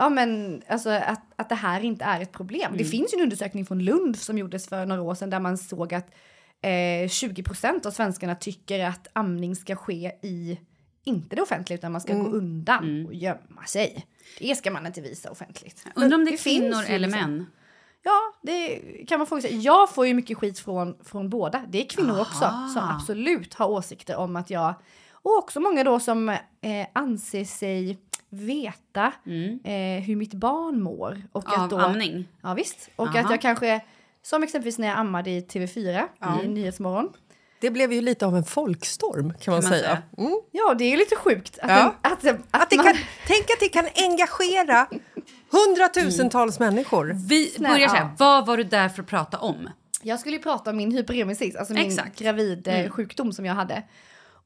[0.00, 2.74] Ja men alltså att, att det här inte är ett problem.
[2.76, 5.58] Det finns ju en undersökning från Lund som gjordes för några år sedan där man
[5.58, 6.10] såg att
[6.62, 6.68] eh,
[7.08, 10.60] 20% av svenskarna tycker att amning ska ske i,
[11.04, 14.06] inte det offentliga utan man ska gå undan och gömma sig.
[14.38, 15.84] Det ska man inte visa offentligt.
[15.84, 16.00] det.
[16.00, 17.46] Undrar om det är Det kvinnor ju eller liksom- män.
[18.02, 19.58] Ja, det kan man fråga sig.
[19.58, 21.64] Jag får ju mycket skit från, från båda.
[21.68, 24.74] Det är kvinnor också som absolut har åsikter om att jag...
[25.10, 26.38] Och också många då som eh,
[26.92, 27.98] anser sig
[28.30, 29.12] veta
[29.64, 31.22] eh, hur mitt barn mår.
[31.32, 32.28] Och Av att då, amning?
[32.42, 32.90] Ja visst.
[32.96, 33.18] Och Aha.
[33.20, 33.80] att jag kanske,
[34.22, 36.04] som exempelvis när jag ammade i TV4
[36.44, 37.08] i Nyhetsmorgon.
[37.60, 39.82] Det blev ju lite av en folkstorm kan man, man säga.
[39.82, 40.02] säga.
[40.18, 40.40] Mm.
[40.52, 41.58] Ja, det är ju lite sjukt.
[41.62, 41.94] Att, Ja.
[42.02, 44.86] det, att, att, Att det man, kan, tänk att det kan engagera
[45.50, 47.12] hundratusentals människor.
[47.28, 48.14] Vi Snälla, börjar så här, ja.
[48.18, 49.70] vad var du där för att prata om?
[50.02, 52.18] Jag skulle ju prata om min hyperemesis, alltså min Exakt.
[52.18, 53.82] gravid eh, sjukdom som jag hade.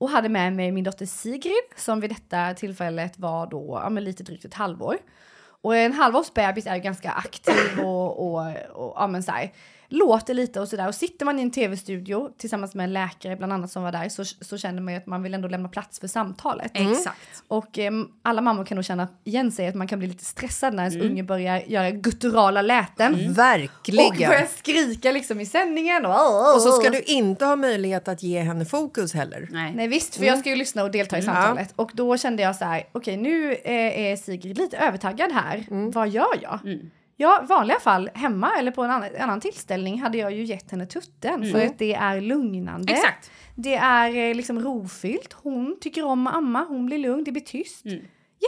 [0.03, 4.05] Och hade med mig min dotter Sigrid som vid detta tillfället var då ja, men
[4.05, 4.99] lite drygt ett halvår.
[5.45, 9.53] Och en halvårsbebis är ju ganska aktiv och, och, och ja, men så här,
[9.93, 10.89] låter lite och sådär.
[10.89, 14.09] Och sitter man i en tv-studio tillsammans med en läkare bland annat som var där
[14.09, 16.71] så, så känner man ju att man vill ändå lämna plats för samtalet.
[16.75, 17.43] Exakt.
[17.49, 20.75] Och eh, alla mammor kan nog känna igen sig att man kan bli lite stressad
[20.75, 23.15] när ens unge börjar göra gutturala läten.
[23.15, 24.29] Och Verkligen.
[24.29, 26.07] börjar skrika liksom i sändningen.
[26.07, 29.49] Och, Och så ska du inte ha möjlighet att ge henne fokus heller.
[29.51, 29.73] Nej.
[29.77, 31.73] Nej visst, för jag ska ju lyssna och delta i samtalet.
[31.77, 35.67] Och då kände jag så här, okej nu eh, är Sigrid lite övertaggad här.
[35.93, 36.61] Vad gör jag?
[37.16, 40.70] Ja, i vanliga fall hemma eller på en annan, annan tillställning hade jag ju gett
[40.70, 42.92] henne tutten för att det är lugnande.
[42.92, 43.31] Exakt.
[43.55, 45.33] Det är eh, liksom rofyllt.
[45.33, 47.85] Hon tycker om att amma, hon blir lugn, det blir tyst.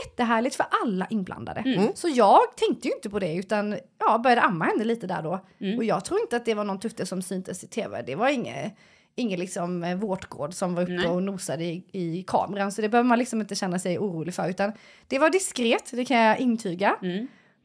[0.05, 1.63] Jättehärligt för alla inblandade.
[1.95, 5.45] Så jag tänkte ju inte på det utan ja, började amma henne lite där då.
[5.77, 8.01] Och jag tror inte att det var någon tutte som syntes i tv.
[8.01, 8.77] Det var inget
[9.17, 11.07] Ingen liksom eh, vårtgård som var uppe Nej.
[11.07, 12.71] och nosade i, i kameran.
[12.71, 14.49] Så det behöver man liksom inte känna sig orolig för.
[14.49, 14.71] Utan
[15.07, 16.95] det var diskret, det kan jag intyga.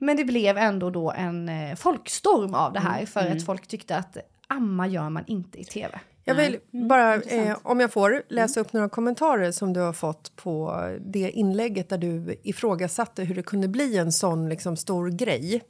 [0.00, 3.06] Men det blev ändå då en eh, folkstorm av det här.
[3.06, 4.16] För att folk tyckte att
[4.48, 6.00] amma gör man inte i tv.
[6.24, 6.58] Jag vill
[6.88, 11.30] bara, eh, om jag får, läsa upp några kommentarer som du har fått på det
[11.30, 15.62] inlägget där du ifrågasatte hur det kunde bli en sån liksom, stor grej.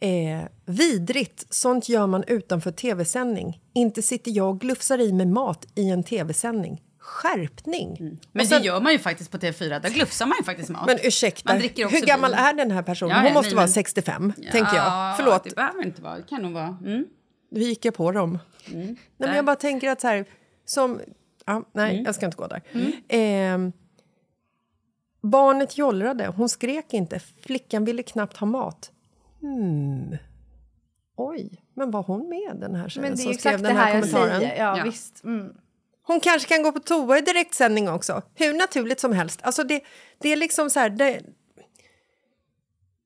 [0.00, 3.60] Eh, vidrigt, sånt gör man utanför tv-sändning.
[3.74, 6.82] Inte sitter jag och glufsar i med mat i en tv-sändning.
[7.08, 8.18] Skärpning!
[8.32, 9.80] Men Och sen- det gör man ju faktiskt på TV4.
[9.80, 10.86] Där glufsar man ju faktiskt mat.
[10.86, 12.38] Men ursäkta, Man dricker också hur gammal vin.
[12.40, 13.10] är den här personen?
[13.10, 15.16] Ja, Hon ja, måste nej, vara men- 65, tänker jag.
[15.16, 16.16] Förlåt, Det behöver inte vara.
[16.16, 16.76] Det kan nog vara.
[16.84, 17.06] Mm.
[17.50, 18.38] nu gick jag på dem.
[18.66, 20.24] nej, men jag bara tänker att så här,
[20.64, 21.00] som...
[21.46, 22.62] Ja, nej, jag ska inte gå där.
[23.08, 23.72] Ehm,
[25.22, 27.18] barnet jollrade, hon skrek inte.
[27.40, 28.90] Flickan ville knappt ha mat.
[29.40, 30.16] Hmm.
[31.16, 33.84] Oj, men var hon med den här tjejen Men det är som skrev den här
[33.84, 34.40] här kommentaren?
[34.40, 34.58] säger.
[34.64, 34.84] Ja, Ja.
[34.84, 35.24] visst.
[35.24, 35.52] Mm.
[36.08, 38.22] Hon kanske kan gå på toa i direktsändning också.
[38.34, 39.40] Hur naturligt som helst.
[39.42, 39.80] Alltså det,
[40.18, 40.90] det är liksom så här...
[40.90, 41.20] Det,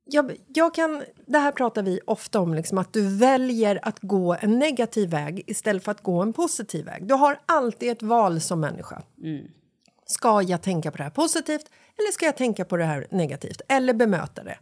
[0.04, 4.36] jag, jag kan, det här pratar vi ofta om, liksom, att du väljer att gå
[4.40, 7.06] en negativ väg istället för att gå en positiv väg.
[7.06, 9.02] Du har alltid ett val som människa.
[10.06, 13.60] Ska jag tänka på det här positivt eller ska jag tänka på det här negativt?
[13.68, 14.58] Eller bemöta det?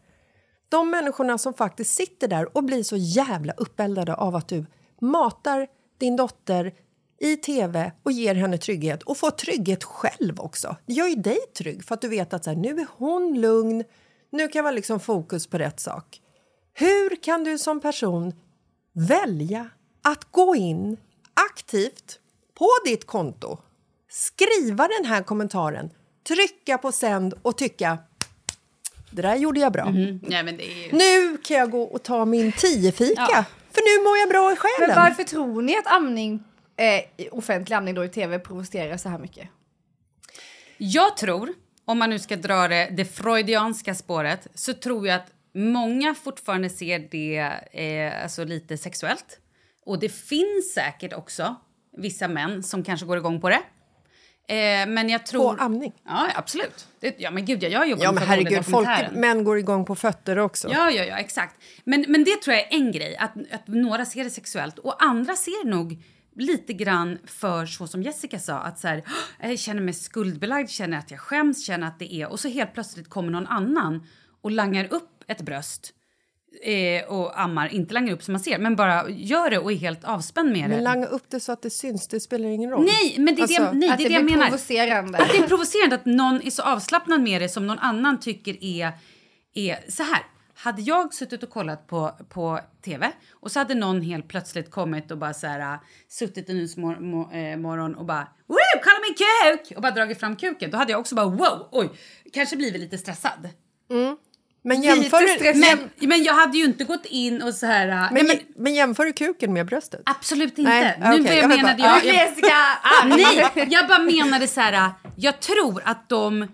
[0.69, 4.67] De människorna som faktiskt sitter där och blir så jävla uppeldade av att du
[5.01, 6.73] matar din dotter
[7.21, 10.77] i tv och ger henne trygghet och får trygghet själv också.
[10.87, 13.41] Det gör ju dig trygg för att du vet att så här, nu är hon
[13.41, 13.85] lugn,
[14.31, 16.21] nu kan vara liksom fokus på rätt sak.
[16.75, 18.33] Hur kan du som person
[18.93, 19.69] välja
[20.03, 20.97] att gå in
[21.51, 22.19] aktivt
[22.59, 23.59] på ditt konto,
[24.09, 25.91] skriva den här kommentaren,
[26.29, 27.99] trycka på sänd och tycka
[29.11, 29.85] det där gjorde jag bra.
[29.85, 30.21] Men
[30.57, 30.93] det är ju...
[30.93, 34.89] Nu kan jag gå och ta min tiofika för nu mår jag bra i själen.
[34.89, 36.45] Men varför tror ni att amning,
[36.81, 39.49] eh, offentlig amning då i tv provocerar så här mycket?
[40.77, 41.53] Jag tror,
[41.85, 46.71] om man nu ska dra det, det freudianska spåret, så tror jag att många fortfarande
[46.71, 49.39] ser det eh, alltså lite sexuellt.
[49.85, 51.57] Och det finns säkert också
[51.97, 53.63] vissa män som kanske går igång på det.
[54.55, 55.57] Eh, men jag tror...
[55.57, 55.93] På amning?
[56.05, 56.89] Ja, absolut.
[57.01, 59.85] Det, ja, men gud, jag, jag jobbar Ja med men herregud, folk, män går igång
[59.85, 60.69] på fötter också.
[60.73, 61.57] Ja, ja, ja, exakt.
[61.85, 65.05] Men, men det tror jag är en grej, att, att några ser det sexuellt och
[65.05, 66.03] andra ser nog
[66.41, 69.03] lite grann för så som Jessica sa, att så här,
[69.43, 72.49] "Åh, jag känner mig skuldbelagd, känner att jag skäms, känner att det är och så
[72.49, 74.07] helt plötsligt kommer någon annan
[74.43, 75.93] och langar upp ett bröst
[76.65, 79.77] eh, och ammar, inte langar upp som man ser, men bara gör det och är
[79.77, 80.85] helt avspänd med Men det.
[80.85, 82.85] langa upp det så att det syns, det spelar ingen roll.
[82.85, 84.47] Nej, men det är Alltså, det, nej, att det, är det det jag blir menar.
[84.49, 85.19] provocerande.
[85.19, 88.65] Att det är provocerande att någon är så avslappnad med det som någon annan tycker
[88.65, 88.93] är,
[89.55, 90.23] är så här.
[90.63, 95.11] Hade jag suttit och kollat på, på tv och så hade någon helt plötsligt kommit
[95.11, 96.69] och bara så här, äh, suttit en
[97.63, 99.77] morgon och bara Woo, kolla min kuk!
[99.77, 100.71] Och bara dragit fram kuken.
[100.71, 101.91] Då hade jag också bara wow, oj,
[102.33, 103.49] kanske blivit lite stressad.
[104.63, 107.89] Men jämför, stress- Men, men jag hade ju inte gått in och så här...
[107.89, 110.03] äh, men, nej, men, men jämför du kuken med bröstet?
[110.05, 110.71] absolut inte.
[110.71, 112.27] Nej, nu börjar jag menade bara- jag...
[112.43, 112.53] jag!
[112.83, 116.47] Ah, nej, jag bara menade så här, äh, jag tror att de...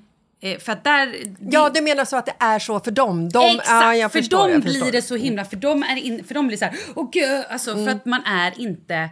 [0.53, 1.15] eh, För att där...
[1.51, 3.29] Ja, du menar så att det är så för dem?
[3.29, 5.45] De, Exakt, ja, jag för förstår, dem jag blir det så himla...
[5.45, 6.77] För dem, är in, för dem blir det så här...
[6.95, 9.09] Åh gud, alltså för att man är inte...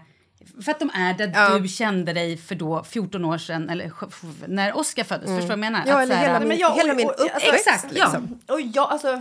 [0.65, 1.59] För att de är där Ja.
[1.59, 3.93] du kände dig för då 14 år sedan, eller
[4.49, 5.27] när Oscar föddes.
[5.27, 5.83] Förstår du vad jag menar?
[5.87, 7.47] Ja, Att eller här- hela min, men jag- hela min uppväxt.
[7.55, 8.05] Exakt, ja.
[8.05, 8.39] liksom.
[8.49, 9.21] Och jag, alltså,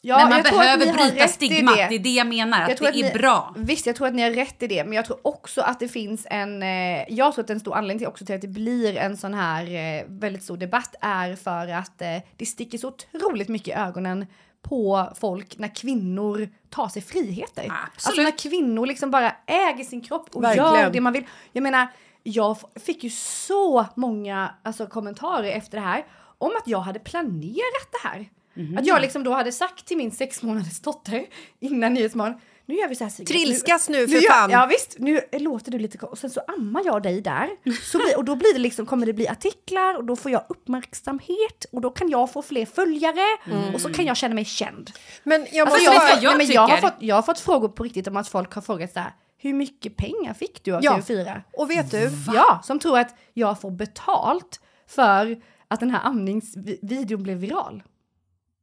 [0.00, 1.76] ja, Men man att behöver bryta stigmat.
[1.76, 1.94] Det.
[1.94, 3.54] är det jag menar, Jag att tror det är ni, bra.
[3.56, 4.84] Visst, jag tror att ni har rätt i det.
[4.84, 6.62] Men jag tror också att det finns en...
[6.62, 9.34] Eh, jag tror att en stor anledning till, också till att det blir en sån
[9.34, 13.72] här eh, väldigt stor debatt är för att eh, det sticker så otroligt mycket i
[13.72, 14.26] ögonen
[14.62, 17.62] på folk när kvinnor tar sig friheter.
[17.62, 18.06] Absolut.
[18.06, 20.74] Alltså när kvinnor liksom bara äger sin kropp och Verkligen.
[20.74, 21.26] gör det man vill.
[21.52, 21.88] Jag menar,
[22.22, 26.06] jag fick ju så många alltså, kommentarer efter det här
[26.38, 28.28] om att jag hade planerat det här.
[28.54, 28.78] Mhm.
[28.78, 31.26] Att jag liksom då hade sagt till min sex månaders dotter
[31.60, 32.34] innan Nyhetsmorgon
[32.66, 33.28] nu gör vi så här Sigrid.
[33.28, 34.50] Trilskas nu, för gör- fan.
[34.50, 37.48] Ja visst, nu låter du lite och sen så ammar jag dig där.
[37.82, 40.44] Så blir, och då blir det liksom, kommer det bli artiklar och då får jag
[40.48, 43.38] uppmärksamhet och då kan jag få fler följare
[43.74, 44.90] och så kan jag känna mig känd.
[45.22, 47.82] Men jag Alltså, jag, jag nej, men jag, har fått, jag har fått frågor på
[47.84, 50.98] riktigt om att folk har frågat så här, hur mycket pengar fick du av Ja.
[50.98, 51.42] TV4?
[51.52, 52.10] Och vet du?
[52.34, 57.82] Ja, som tror att jag får betalt för att den här amningsvideon blev viral.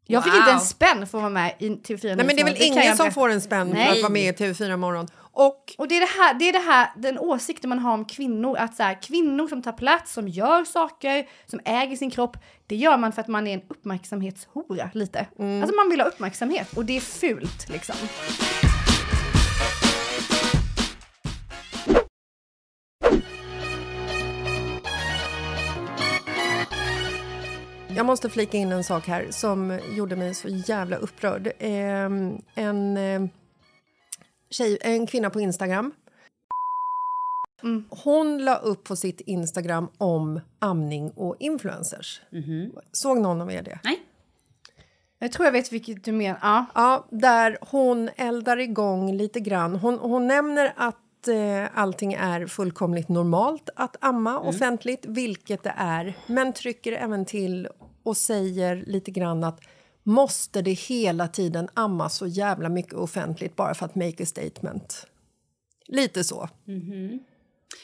[0.08, 0.40] Jag fick Wow.
[0.40, 2.68] inte en spänn för att vara med i TV4 Nej, men det är väl kan
[2.68, 3.92] ingen som får en spänn för Nej.
[3.92, 5.08] att vara med i TV4 Morgon.
[5.32, 8.06] Och Och det är det här, det är det här, den åsikten man har om
[8.06, 12.38] kvinnor, att så här, kvinnor som tar plats, som gör saker, som äger sin kropp,
[12.68, 15.20] det gör man för att man är en uppmärksamhetshora lite.
[15.20, 17.96] Alltså man vill ha uppmärksamhet och det är fult liksom.
[28.08, 31.52] Måste flika in en sak här som gjorde mig så jävla upprörd.
[31.60, 33.22] Ehm, en, eh,
[34.50, 35.92] tjej, en kvinna på Instagram.
[37.90, 42.22] Hon la upp på sitt Instagram om amning och influencers.
[42.92, 43.80] Såg någon av er det?
[43.84, 44.00] Nej.
[45.20, 46.40] Jag tror jag vet vilket du menar.
[46.42, 46.66] Ja.
[46.76, 49.76] Ja, där hon eldar igång lite grann.
[49.76, 56.14] Hon, hon nämner att eh, allting är fullkomligt normalt att amma offentligt, vilket det är.
[56.28, 57.68] Men trycker även till
[58.08, 59.60] och säger lite grann att
[60.04, 65.08] måste det hela tiden ammas så jävla mycket offentligt bara för att make a statement?
[65.88, 66.50] Lite så.
[66.66, 67.20] Mhm.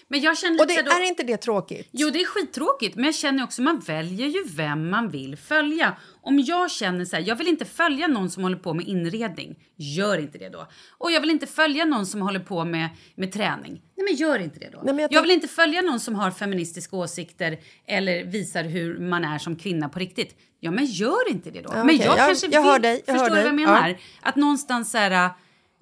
[0.08, 1.90] Men jag känner Och det, då, är inte det tråkigt?
[1.92, 5.98] Jo, det är skittråkigt, men jag känner också man väljer ju vem man vill följa.
[6.22, 9.56] Om jag känner så här, jag vill inte följa någon som håller på med inredning,
[9.76, 10.68] gör inte det då.
[10.98, 14.40] Och jag vill inte följa någon som håller på med, med träning, nej men gör
[14.40, 14.82] inte det då.
[14.84, 19.24] men jag jag, vill inte följa någon som har feministiska åsikter eller visar hur man
[19.24, 20.36] är som kvinna på riktigt.
[20.60, 21.70] Ja, men gör inte det då.
[21.74, 23.90] Ja, men okej, jag jag- kanske jag vill, dig, jag förstår du vad jag menar?
[23.90, 23.96] Ja.
[24.22, 25.30] Att någonstans så här,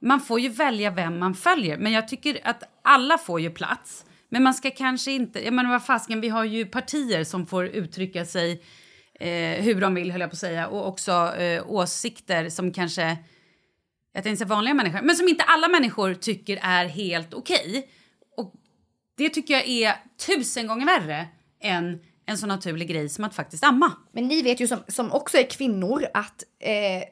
[0.01, 4.05] man får ju välja vem man följer, men jag tycker att alla får ju plats.
[4.29, 7.65] Men man ska kanske inte, jag menar vad fasken, vi har ju partier som får
[7.65, 8.63] uttrycka sig
[9.19, 13.17] eh, hur de vill höll jag på att säga och också eh, åsikter som kanske,
[14.13, 17.89] jag tänkte säga vanliga människor, men som inte alla människor tycker är helt okej.
[18.37, 18.53] Och
[19.17, 19.93] det tycker jag är
[20.25, 21.27] tusen gånger värre
[21.61, 23.91] än en så naturlig grej som att faktiskt amma.
[24.11, 27.03] Men ni vet ju som, som också är kvinnor att eh,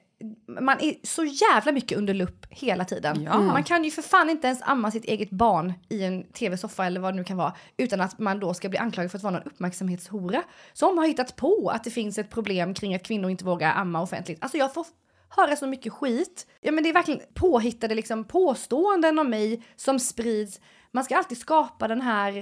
[0.47, 3.23] man är så jävla mycket under lupp hela tiden.
[3.23, 3.41] Ja.
[3.41, 6.99] Man kan ju för fan inte ens amma sitt eget barn i en tv-soffa eller
[6.99, 9.34] vad det nu kan vara utan att man då ska bli anklagad för att vara
[9.34, 13.45] någon uppmärksamhetshora som har hittat på att det finns ett problem kring att kvinnor inte
[13.45, 14.38] vågar amma offentligt.
[14.41, 14.86] Alltså jag får
[15.29, 16.47] höra så mycket skit.
[16.62, 20.60] Ja men det är verkligen påhittade liksom påståenden om mig som sprids.
[20.91, 22.38] Man ska alltid skapa den här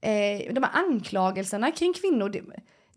[0.00, 2.28] eh, de här anklagelserna kring kvinnor.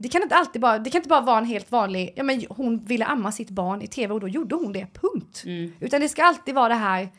[0.01, 2.45] Det, kan inte alltid bara, det kan inte bara vara en helt vanlig, ja men
[2.49, 5.43] hon ville amma sitt barn i tv och då gjorde hon det, punkt.
[5.79, 7.09] Utan det ska alltid vara det här,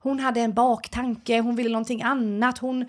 [0.00, 2.88] hon hade en baktanke, hon ville någonting annat, hon...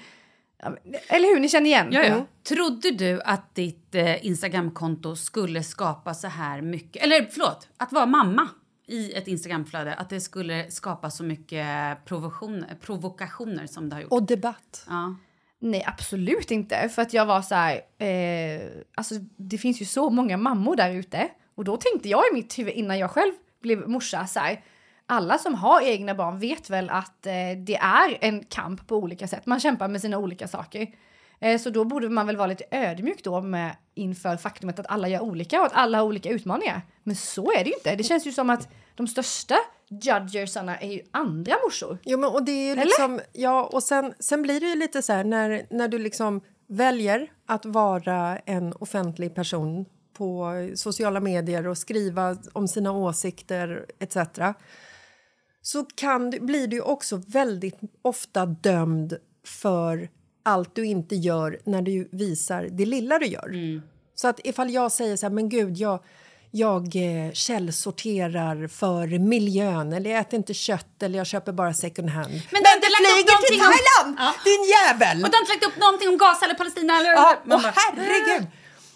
[1.08, 1.88] Eller hur, ni känner igen?
[1.92, 2.14] Ja, ja.
[2.14, 2.26] Mm.
[2.44, 7.04] Trodde du att ditt eh, Instagramkonto skulle skapa så här mycket...
[7.04, 8.48] Eller förlåt, att vara mamma
[8.88, 11.66] i ett Instagramflöde, att det skulle skapa så mycket
[12.06, 14.12] provokation, provokationer som det har gjort?
[14.12, 14.86] Och debatt.
[14.90, 15.16] ja.
[15.63, 16.89] Nej, absolut inte.
[16.89, 18.62] För att jag var så här, eh,
[18.95, 21.30] alltså det finns ju så många mammor där ute.
[21.56, 24.63] Och då tänkte jag i mitt huvud innan jag själv blev morsa så här,
[25.06, 29.28] alla som har egna barn vet väl att eh, det är en kamp på olika
[29.28, 29.45] sätt.
[29.45, 30.88] Man kämpar med sina olika saker.
[31.42, 35.08] Eh, så då borde man väl vara lite ödmjuk då med, inför faktumet att alla
[35.08, 36.82] gör olika och att alla har olika utmaningar.
[37.04, 37.96] Men så är det ju inte.
[37.96, 39.56] Det känns ju som att de största
[39.90, 41.98] judgersarna är ju andra morsor.
[42.04, 42.86] Jo, men och det är ju Eller?
[42.86, 46.42] liksom, ja, och sen, sen blir det ju lite så här när, när du liksom
[46.68, 54.18] väljer att vara en offentlig person på sociala medier och skriva om sina åsikter etc.
[55.62, 60.10] så kan, blir du också väldigt ofta dömd för
[60.44, 63.82] allt du inte gör när du visar det lilla du gör.
[64.16, 66.00] Så att ifall jag säger så här, men gud, jag,
[66.52, 72.10] jag eh, källsorterar för miljön eller jag äter inte kött eller jag köper bara second
[72.10, 72.32] hand.
[72.32, 73.74] Men du lagt upp någonting om-
[74.16, 75.24] Thailand, din jävel!
[75.24, 76.94] Och du har inte lagt upp någonting om Gaza eller Palestina?
[77.00, 77.10] Eller?
[77.12, 78.48] Ja, och bara, herregud!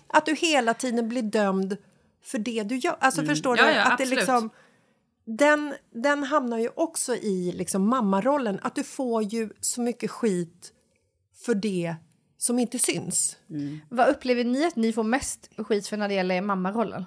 [0.07, 1.77] Att du hela tiden blir dömd
[2.25, 2.97] för det du gör.
[2.99, 3.65] Alltså förstår Mm.
[3.65, 3.77] Ja, du?
[3.79, 4.49] ja, att det liksom,
[5.25, 8.59] den, den hamnar ju också i liksom mammarollen.
[8.61, 10.71] Att du får ju så mycket skit
[11.45, 11.95] för det
[12.37, 13.37] som inte syns.
[13.89, 17.05] Vad upplever ni att ni får mest skit för när det gäller mammarollen?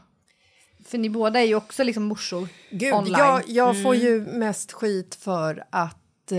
[0.85, 3.19] För ni båda är ju också liksom morsor Gud, online.
[3.19, 6.39] jag, jag får ju mest skit för att eh,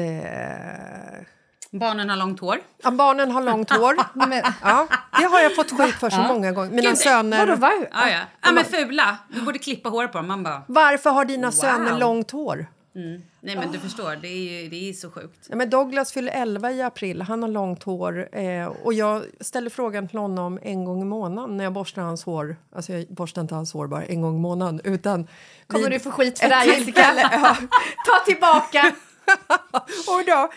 [1.71, 2.59] Barnen har långt hår.
[2.83, 3.95] ja, barnen har långt hår.
[4.27, 4.87] Men, Ja,
[5.19, 6.69] det har jag fått skit för så många gånger.
[6.71, 7.45] Mina Gud, söner...
[7.45, 7.87] vadå, var?
[7.91, 8.19] Ja, ja.
[8.41, 9.17] ja men fula.
[9.29, 10.27] Du borde klippa hår på dem.
[10.27, 10.63] Man bara...
[10.67, 12.67] Varför har dina söner långt hår?
[12.93, 13.21] Nej
[13.55, 15.47] men du förstår, det är ju det är så sjukt.
[15.49, 19.69] Ja, men Douglas fyller 11 i april, han har långt hår eh, och jag ställer
[19.69, 22.55] frågan till honom en gång i månaden när jag borstar hans hår.
[22.75, 25.27] Alltså jag borstar inte hans hår bara en gång i månaden utan...
[25.67, 27.01] Kommer du få skit för det här Jessica?
[27.31, 27.57] ja.
[28.05, 28.95] Ta tillbaka!
[30.07, 30.49] Och då,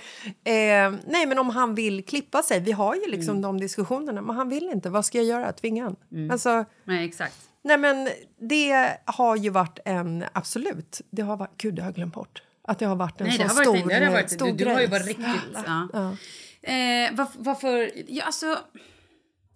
[0.50, 3.42] eh, nej men om han vill klippa sig, vi har ju liksom Mm.
[3.42, 5.52] de diskussionerna, men han vill inte, vad ska jag göra?
[5.52, 5.96] Tvinga han?
[6.12, 6.30] Mm.
[6.30, 7.36] Alltså, Nej exakt.
[7.62, 8.08] Nej men
[8.40, 12.42] det har ju varit en, absolut, det har varit, gud det har jag glömt bort.
[12.64, 14.64] Att det har varit en Nej, så varit, stor, det har varit, stor du, du
[14.64, 15.00] har ju grej.
[15.00, 15.58] varit riktigt...
[15.66, 16.16] Ja.
[16.62, 16.72] Eh,
[17.12, 17.90] varf- varför...
[18.08, 18.58] Ja, alltså,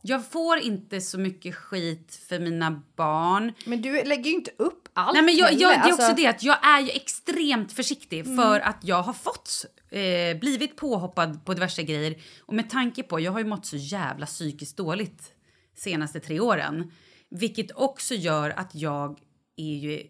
[0.03, 3.53] jag får inte så mycket skit för mina barn.
[3.67, 6.15] Men du lägger ju inte upp allt Nej, men jag, jag, det är Alltså, också
[6.17, 11.45] det att jag är ju extremt försiktig för att jag har fått eh, blivit påhoppad
[11.45, 12.17] på diverse grejer.
[12.41, 15.33] Och med tanke på, jag har ju mått så jävla psykiskt dåligt
[15.77, 16.93] senaste tre åren.
[17.31, 19.19] Vilket också gör att jag
[19.57, 20.03] är ju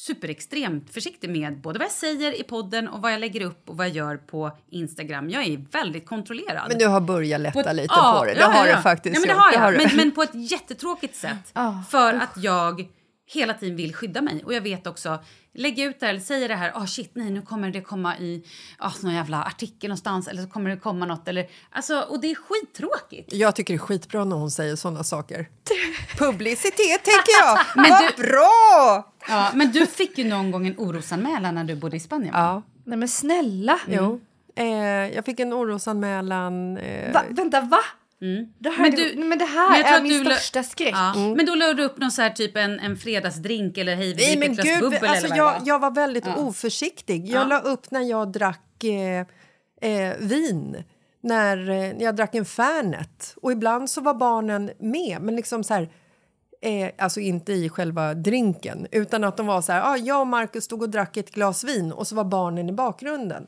[0.00, 3.76] superextremt försiktig med både vad jag säger i podden och vad jag lägger upp och
[3.76, 5.30] vad jag gör på Instagram.
[5.30, 6.64] Jag är väldigt kontrollerad.
[6.68, 8.82] Men du har börjat lätta ett- lite ja, på det, det ja, har ja, du
[8.82, 9.72] faktiskt ja, men det har jag.
[9.72, 9.86] du.
[9.86, 11.50] men, men på ett jättetråkigt sätt.
[11.52, 12.88] Ah, för att jag
[13.34, 14.42] hela tiden vill skydda mig.
[14.44, 15.18] Och jag vet också,
[15.54, 18.18] lägga ut det här, eller säga det här, ah shit nej nu kommer det komma
[18.18, 18.44] i
[18.78, 22.30] ah, någon jävla artikel någonstans eller så kommer det komma något eller, alltså och det
[22.30, 23.32] är skittråkigt.
[23.32, 25.48] Jag tycker det är skitbra när hon säger såna saker.
[26.18, 27.58] Publicitet, tänker jag!
[27.76, 29.12] Men Vad du- bra!
[29.28, 32.34] Ja, men du fick ju någon gång en orosanmälan när du bodde i Spanien?
[32.34, 33.78] Ja, Nej men snälla.
[33.88, 34.20] jo.
[34.56, 34.66] Eh,
[35.14, 36.76] jag fick en orosanmälan.
[36.78, 37.78] Eh, Va, vänta, va?
[38.58, 40.94] Det här, Men men, du- men det men här jag tror är min största skräck.
[40.94, 41.14] Ja.
[41.36, 44.22] Men då la du upp någon så här typ en, en fredagsdrink eller hej vi
[44.26, 45.60] Nej, dricker men ett glas gud, bubbel alltså eller jag, var.
[45.64, 47.28] jag var väldigt oförsiktig.
[47.28, 47.46] Jag Ja.
[47.46, 50.84] la upp när jag drack eh, eh, vin,
[51.20, 53.34] när eh, jag drack en Fernet.
[53.42, 55.88] Och ibland så var barnen med, men liksom så här...
[56.62, 59.82] Eh, alltså inte i själva drinken, utan att de var så här...
[59.92, 62.72] Ah, jag och Markus stod och drack ett glas vin och så var barnen i
[62.72, 63.46] bakgrunden.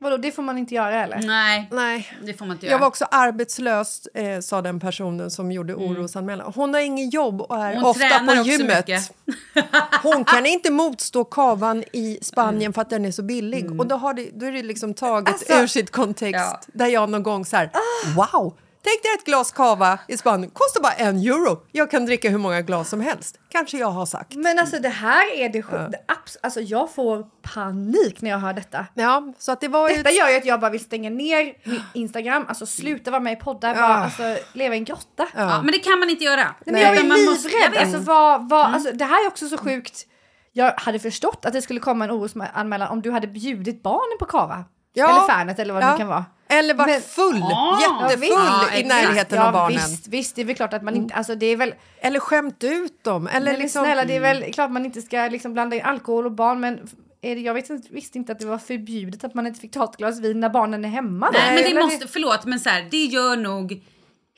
[0.00, 1.22] Vadå, det får man inte göra eller?
[1.22, 2.12] Nej, Nej.
[2.24, 2.74] det får man inte göra.
[2.74, 6.52] Jag var också arbetslös, eh, sa den personen som gjorde orosanmälan.
[6.56, 8.76] Hon har ingen jobb och är Hon ofta tränar på också gymmet.
[8.88, 9.12] mycket.
[10.02, 12.72] Hon kan inte motstå kavan i Spanien Mm.
[12.72, 13.80] för att den är så billig.
[13.80, 16.40] Och då, har det, då är det liksom taget Alltså- ur sitt kontext.
[16.40, 16.60] Ja.
[16.66, 17.70] Där jag någon gång så här,
[18.16, 18.54] wow!
[18.82, 21.62] Tänk dig ett glas kava i Spanien, kostar bara en euro.
[21.72, 23.38] Jag kan dricka hur många glas som helst.
[23.48, 24.34] Kanske jag har sagt.
[24.34, 28.38] Men alltså det här är det, sjuk- det abs- Alltså jag får panik när jag
[28.38, 28.86] hör detta.
[28.94, 29.88] Ja, så att det var.
[29.88, 33.32] Detta gör ju att jag bara vill stänga ner min Instagram, alltså sluta vara med
[33.32, 33.96] i poddar, bara Ah.
[34.04, 34.22] alltså
[34.52, 35.28] leva i en grotta.
[35.34, 36.36] Ja, men det kan man inte göra.
[36.44, 37.70] Nej, men jag är Utan man måste- jag livrädd.
[37.86, 37.94] vet.
[37.94, 40.06] Alltså, vad, vad, alltså, det här är också så sjukt.
[40.52, 44.24] Jag hade förstått att det skulle komma en orosanmälan om du hade bjudit barnen på
[44.24, 44.64] kava.
[44.98, 45.08] Ja.
[45.16, 45.92] Eller Fernet eller vad Ja.
[45.92, 46.24] det kan vara.
[46.48, 47.80] Eller varit Men- full, Ah.
[47.80, 49.78] jättefull Ja, i närheten ja, av barnen.
[49.78, 52.64] Visst, visst, det är väl klart att man inte, alltså det är väl, Eller skämt
[52.64, 53.26] ut dem.
[53.26, 53.84] Eller men liksom...
[53.84, 56.88] snälla det är väl klart man inte ska liksom blanda in alkohol och barn men
[57.22, 59.72] är det, jag vet inte, visste inte att det var förbjudet att man inte fick
[59.72, 61.26] ta ett glas vin när barnen är hemma.
[61.32, 61.38] då.
[61.38, 63.82] Nej, men det måste, förlåt, men så här, det gör nog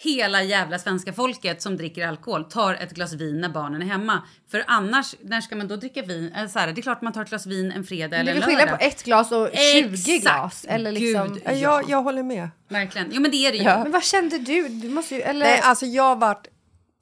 [0.03, 4.23] hela jävla svenska folket som dricker alkohol tar ett glas vin när barnen är hemma.
[4.51, 6.33] För annars, när ska man då dricka vin?
[6.37, 8.21] Eller så här, det är klart man tar ett glas vin en fredag det är
[8.21, 8.81] eller väl en skillnad lördag.
[8.81, 10.23] på ett glas och 20 Exakt.
[10.23, 10.65] glas.
[10.69, 11.35] Eller liksom.
[11.35, 11.43] Gud.
[11.45, 12.49] Ja, jag, jag håller med.
[12.69, 13.09] Verkligen.
[13.13, 13.65] Jo men det är det ju.
[13.65, 13.83] Ja.
[13.83, 14.69] Men vad kände du?
[14.69, 15.47] Du måste ju, eller?
[15.47, 16.47] Nej, alltså jag vart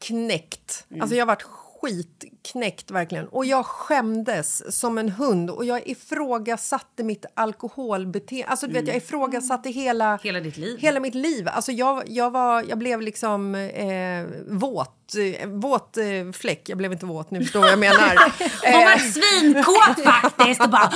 [0.07, 0.87] knäckt.
[0.91, 1.03] Mm.
[1.03, 1.43] Alltså jag vart
[1.83, 3.29] skitknäckt verkligen.
[3.29, 8.47] Och jag skämdes som en hund och jag ifrågasatte mitt alkoholbeteende.
[8.51, 10.19] Alltså du vet, jag ifrågasatte hela, Mm.
[10.23, 10.79] Hela ditt liv.
[10.79, 11.49] hela mitt liv.
[11.49, 14.95] Alltså jag, jag, var, jag blev liksom eh, våt.
[15.41, 16.69] Eh, våt eh, fläck.
[16.69, 18.17] Jag blev inte våt, nu förstår vad jag menar.
[18.73, 20.91] Hon var svinkåt faktiskt och bara...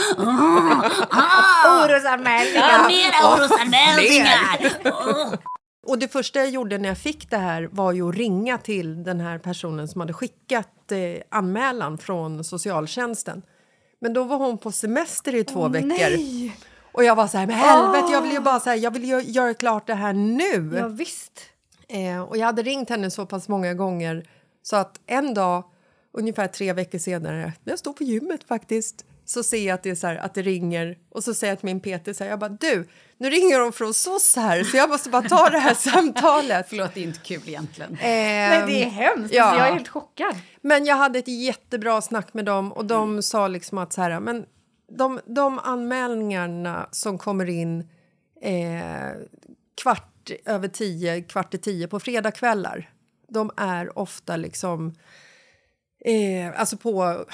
[1.85, 2.69] Orosanmälningar.
[2.69, 4.73] Ja, mera orosanmälningar!
[5.87, 9.05] Och det första jag gjorde när jag fick det här var ju att ringa till
[9.05, 13.43] den här personen som hade skickat eh, anmälan från socialtjänsten.
[14.01, 15.89] Men då var hon på semester i två veckor.
[15.89, 16.57] Nej!
[16.93, 19.05] Och jag var så här, men helvete, jag vill ju bara så här, jag vill
[19.05, 20.77] ju göra klart det här nu.
[20.79, 21.41] Ja, visst.
[21.89, 24.29] Eh, och jag hade ringt henne så pass många gånger
[24.63, 25.65] så att en dag,
[26.13, 29.91] ungefär tre veckor senare, när jag står på gymmet faktiskt, så ser jag att det,
[29.91, 32.31] är så här, att det ringer och så säger jag till min PT så här,
[32.31, 35.59] jag bara du, nu ringer de från SOS här så jag måste bara ta det
[35.59, 36.67] här samtalet.
[36.69, 37.99] Förlåt, det är inte kul egentligen.
[38.03, 39.35] Nej, det är hemskt.
[39.35, 39.45] ja.
[39.45, 40.37] Alltså, jag är helt chockad.
[40.61, 44.21] Men jag hade ett jättebra snack med dem och de sa liksom att så här,
[44.21, 44.47] men
[44.89, 47.81] de, de anmälningarna som kommer in
[48.43, 49.11] eh,
[49.83, 52.91] kvart över tio, kvart i tio på fredagskvällar,
[53.29, 54.95] de är ofta liksom
[56.05, 57.25] eh, alltså på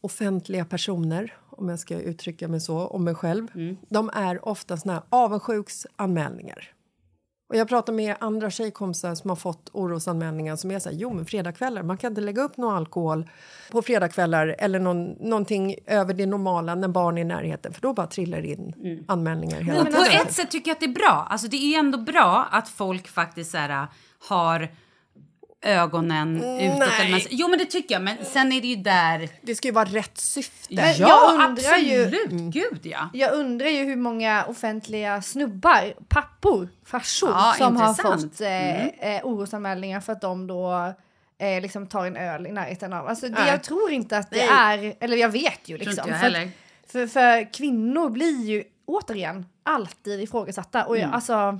[0.00, 3.46] offentliga personer, om jag ska uttrycka mig så, om mig själv.
[3.88, 6.72] De är ofta såna här avundsjuksanmälningar.
[7.48, 11.12] Och jag pratar med andra tjejkompisar som har fått orosanmälningar som är så här, jo
[11.12, 13.30] men fredagskvällar, man kan inte lägga upp någon alkohol
[13.72, 17.92] på fredagskvällar eller någon, någonting över det normala när barn är i närheten för då
[17.92, 20.26] bara trillar in anmälningar hela Och på tiden.
[20.26, 21.26] ett sätt tycker jag att det är bra.
[21.30, 23.86] Alltså det är ändå bra att folk faktiskt så här,
[24.28, 24.68] har
[25.62, 26.78] ögonen utåt.
[26.78, 27.06] nej.
[27.06, 29.28] Eller jo men det tycker jag, men sen är det ju där...
[29.42, 30.74] Det ska ju vara rätt syfte.
[30.74, 32.30] Ja, jag undrar ju- absolut.
[32.52, 33.10] Gud ja.
[33.12, 38.22] Jag undrar ju hur många offentliga snubbar, pappor, farsor Ja, som har intressant.
[38.22, 40.92] fått eh, eh, orosanmälningar för att de då
[41.38, 43.08] eh, liksom tar en öl i närheten av.
[43.08, 44.86] Alltså, det, jag tror inte att det Nej.
[44.88, 46.04] är, eller jag vet ju liksom.
[46.08, 46.50] för,
[46.88, 50.84] för, för kvinnor blir ju återigen alltid ifrågasatta.
[50.84, 51.14] Och jag, Mm.
[51.14, 51.58] alltså,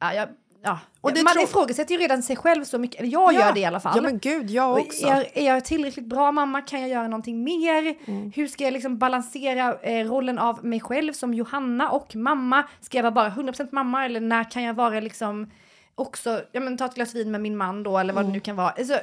[0.00, 0.28] ja, jag,
[0.62, 0.78] ja.
[1.00, 3.60] Och det man tror- ifrågasätter ju redan sig själv så mycket, eller jag gör det
[3.60, 3.92] i alla fall.
[3.96, 5.06] Ja men gud, jag också.
[5.06, 6.60] Är, är jag tillräckligt bra mamma?
[6.62, 7.94] Kan jag göra någonting mer?
[8.06, 8.32] Mm.
[8.34, 12.62] Hur ska jag liksom balansera eh, rollen av mig själv som Johanna och mamma?
[12.80, 15.50] Ska jag vara bara 100% mamma eller när kan jag vara liksom
[15.94, 18.32] också, ja men ta ett glas vin med min man då eller vad Mm.
[18.32, 18.70] det nu kan vara.
[18.70, 18.98] Alltså,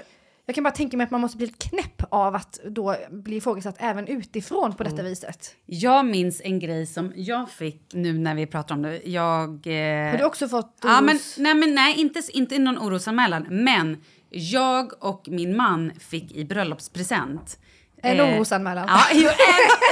[0.49, 3.75] jag kan bara tänka mig att man måste bli knäpp av att då bli ifrågasatt
[3.79, 5.05] även utifrån på detta Mm.
[5.05, 5.55] viset.
[5.65, 9.01] Jag minns en grej som jag fick nu när vi pratar om det.
[9.05, 9.49] Jag...
[9.67, 10.11] Eh...
[10.11, 11.35] Har du också fått Ja, men, oros?
[11.37, 13.45] nej, men nej, inte, inte någon orosanmälan.
[13.49, 13.97] Men
[14.29, 17.59] jag och min man fick i bröllopspresent.
[18.03, 18.85] En eh, orosanmälan.
[18.87, 19.35] Ja, jo, eh,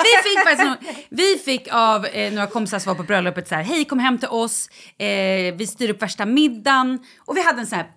[0.03, 3.63] vi fick faktiskt Vi fick av eh, några kompisar som var på bröllopet så här,
[3.63, 5.07] hej kom hem till oss, eh,
[5.55, 6.99] vi styr upp värsta middagen.
[7.25, 7.87] Och vi hade en sån här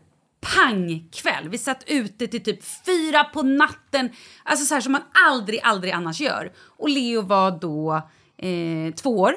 [0.41, 1.49] pangkväll.
[1.49, 4.11] Vi satt ute till typ fyra på natten.
[4.45, 6.53] Alltså så här som man aldrig, aldrig annars gör.
[6.59, 7.95] Och Leo var då
[8.36, 9.36] eh, två år,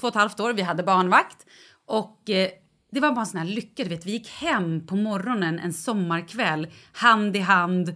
[0.00, 0.52] två och ett halvt år.
[0.52, 1.46] Vi hade barnvakt.
[1.86, 2.50] Och eh,
[2.92, 3.84] det var bara en sån här lycka.
[3.84, 7.94] Du vet, vi gick hem på morgonen en sommarkväll, hand i hand.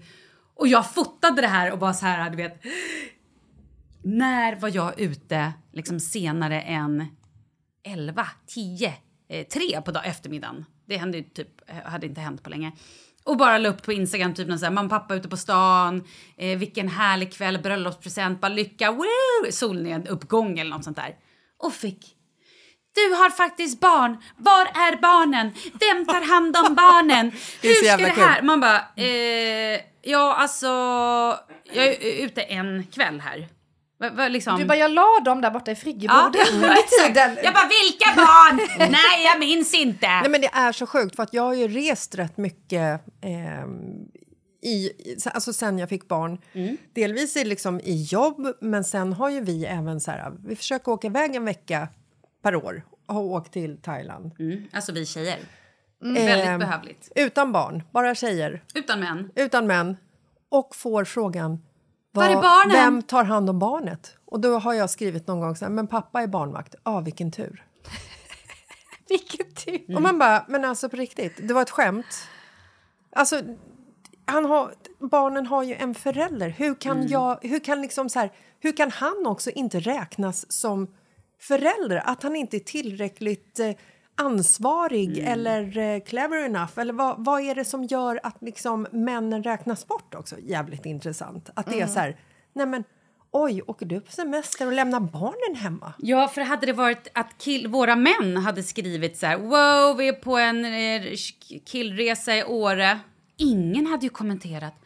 [0.55, 2.63] Och jag fotade det här och bara så här, du vet.
[4.03, 7.07] När var jag ute liksom senare än
[7.85, 8.95] 11, 10,
[9.29, 10.65] eh, 3 på dag, eftermiddagen?
[10.87, 11.49] Det hände ju typ,
[11.85, 12.73] hade inte hänt på länge.
[13.25, 15.37] Och bara la upp på Instagram typ någon så här, mamma och pappa ute på
[15.37, 16.05] stan,
[16.37, 19.51] eh, vilken härlig kväll, bröllopspresent, bara lycka, woo!
[19.51, 21.17] Solnedgång eller något sånt där.
[21.59, 22.17] Och fick
[22.95, 24.17] du har faktiskt barn.
[24.37, 25.53] Var är barnen?
[25.81, 27.33] Vem tar hand om barnen?
[27.63, 28.43] Hur ska det här?
[28.43, 30.67] Man bara, eh, ja alltså,
[31.73, 33.49] jag är ute en kväll här.
[34.29, 34.59] Liksom.
[34.59, 37.07] Du bara, jag la dem där borta i ja, friggeboden under exakt.
[37.07, 37.39] tiden.
[37.45, 38.69] Jag bara, vilka barn?
[38.79, 40.07] Nej, jag minns inte.
[40.07, 44.07] Nej, men det är så sjukt, för att jag har ju rest rätt mycket ehm,
[44.63, 44.91] i,
[45.33, 46.39] alltså sen jag fick barn.
[46.95, 50.33] Delvis i, liksom, i jobb, men sen har ju vi även så här...
[50.47, 51.89] Vi försöker åka iväg en vecka
[52.43, 54.31] per år och åkt till Thailand.
[54.39, 55.39] Mm, alltså vi tjejer.
[56.05, 57.13] Ehm, Väldigt behövligt.
[57.15, 59.31] Utan barn, bara tjejer, Utan män.
[59.37, 59.97] utan män.
[60.49, 61.63] Och får frågan...
[62.15, 62.77] Var är barnen?
[62.77, 64.17] Vem tar hand om barnet?
[64.25, 66.75] Och då har jag skrivit någon gång så här, men pappa är barnvakt.
[66.75, 67.65] Ja, ah, vilken tur.
[69.09, 69.97] Vilken tur.
[69.97, 72.29] Och man bara, men alltså på riktigt, det var ett skämt.
[73.13, 73.41] Alltså,
[74.25, 76.49] han har, barnen har ju en förälder.
[76.49, 80.95] Hur kan, jag, hur kan, liksom så här, hur kan han också inte räknas som
[81.41, 82.03] förälder?
[82.05, 83.71] Att han inte är tillräckligt eh,
[84.17, 86.79] ansvarig eller eh, clever enough?
[86.79, 90.37] Eller vad, vad är det som gör att liksom männen räknas bort också?
[90.43, 91.51] Jävligt intressant.
[91.55, 92.17] Att det är så här,
[92.53, 92.85] nej men
[93.31, 95.93] oj, åker du på semester och lämnar barnen hemma?
[95.99, 100.09] Ja, för hade det varit att kill, våra män hade skrivit så här, wow, vi
[100.09, 101.17] är på en eh,
[101.65, 103.01] killresa i Åre.
[103.37, 104.84] Ingen hade ju kommenterat.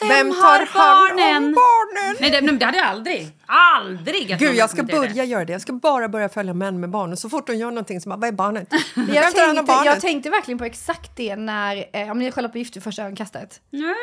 [0.00, 1.54] Vem, Vem har tar hand om barnen?
[1.54, 2.16] barnen?
[2.20, 3.28] Nej, det, nej, det hade jag aldrig.
[3.46, 5.52] Aldrig Gud, jag ska börja göra det.
[5.52, 7.12] Jag ska bara börja följa män med barn.
[7.12, 8.68] Och så fort de gör någonting så bara, vad är barnet?
[8.94, 9.86] Jag tar tänkte, barnet?
[9.86, 12.82] jag tänkte verkligen på exakt det när, eh, om ni har kollat på Gift vid
[12.82, 13.60] första ögonkastet.
[13.70, 13.94] Nej.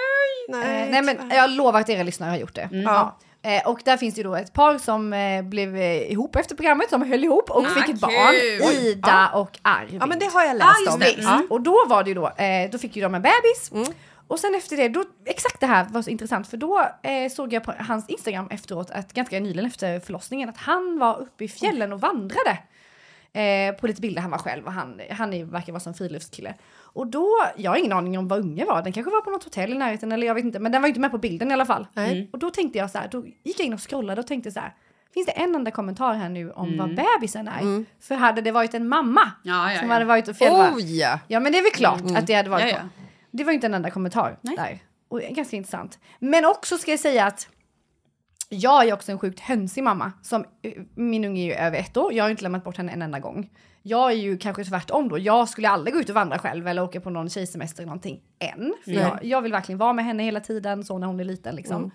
[0.49, 2.69] Nej, Eh, nej men jag lovar att era lyssnare har gjort det.
[2.71, 3.17] Ja.
[3.43, 6.55] Eh, och där finns det ju då ett par som eh, blev eh, ihop efter
[6.55, 7.97] programmet, som höll ihop och Ah, fick ett kul.
[7.99, 8.35] barn.
[8.61, 8.87] Oj.
[8.87, 10.01] Ida och Arvid.
[10.01, 10.99] Ja, men det har jag Ah, läst just om.
[10.99, 11.21] det.
[11.21, 11.47] Mm.
[11.49, 13.71] Och då var det ju då, eh, då fick ju de en bebis.
[14.27, 17.53] Och sen efter det, då, exakt det här var så intressant för då eh, såg
[17.53, 21.47] jag på hans Instagram efteråt, att ganska nyligen efter förlossningen, att han var uppe i
[21.47, 22.57] fjällen och vandrade.
[23.33, 26.53] Eh, på lite bilder han var själv och han, han är, verkar vara som friluftskille.
[26.79, 29.43] Och då, jag har ingen aning om vad unge var, den kanske var på något
[29.43, 31.53] hotell i närheten eller jag vet inte, men den var inte med på bilden i
[31.53, 31.87] alla fall.
[31.93, 32.29] Nej.
[32.33, 34.59] Och då tänkte jag så här, då gick jag in och scrollade och tänkte så
[34.59, 34.73] här,
[35.13, 37.85] finns det en enda kommentar här nu om vad bebisen är?
[37.99, 39.93] För hade det varit en mamma Ja, ja, som ja.
[39.93, 41.19] hade varit och fjällvar, Oh ja!
[41.27, 42.79] Ja men det är väl klart att det hade varit Ja.
[43.37, 44.55] Det var inte en enda kommentar Nej.
[44.55, 44.79] där.
[45.07, 45.99] Och ganska intressant.
[46.19, 47.49] Men också ska jag säga att
[48.49, 50.11] jag är också en sjukt hönsig mamma.
[50.21, 52.91] Som, eh, min unge är ju över ett år, jag har inte lämnat bort henne
[52.91, 53.49] en enda gång.
[53.81, 56.83] Jag är ju kanske tvärtom då, jag skulle aldrig gå ut och vandra själv eller
[56.83, 58.73] åka på någon tjejsemester eller någonting än.
[58.83, 61.55] För jag, jag vill verkligen vara med henne hela tiden, så när hon är liten
[61.55, 61.91] liksom.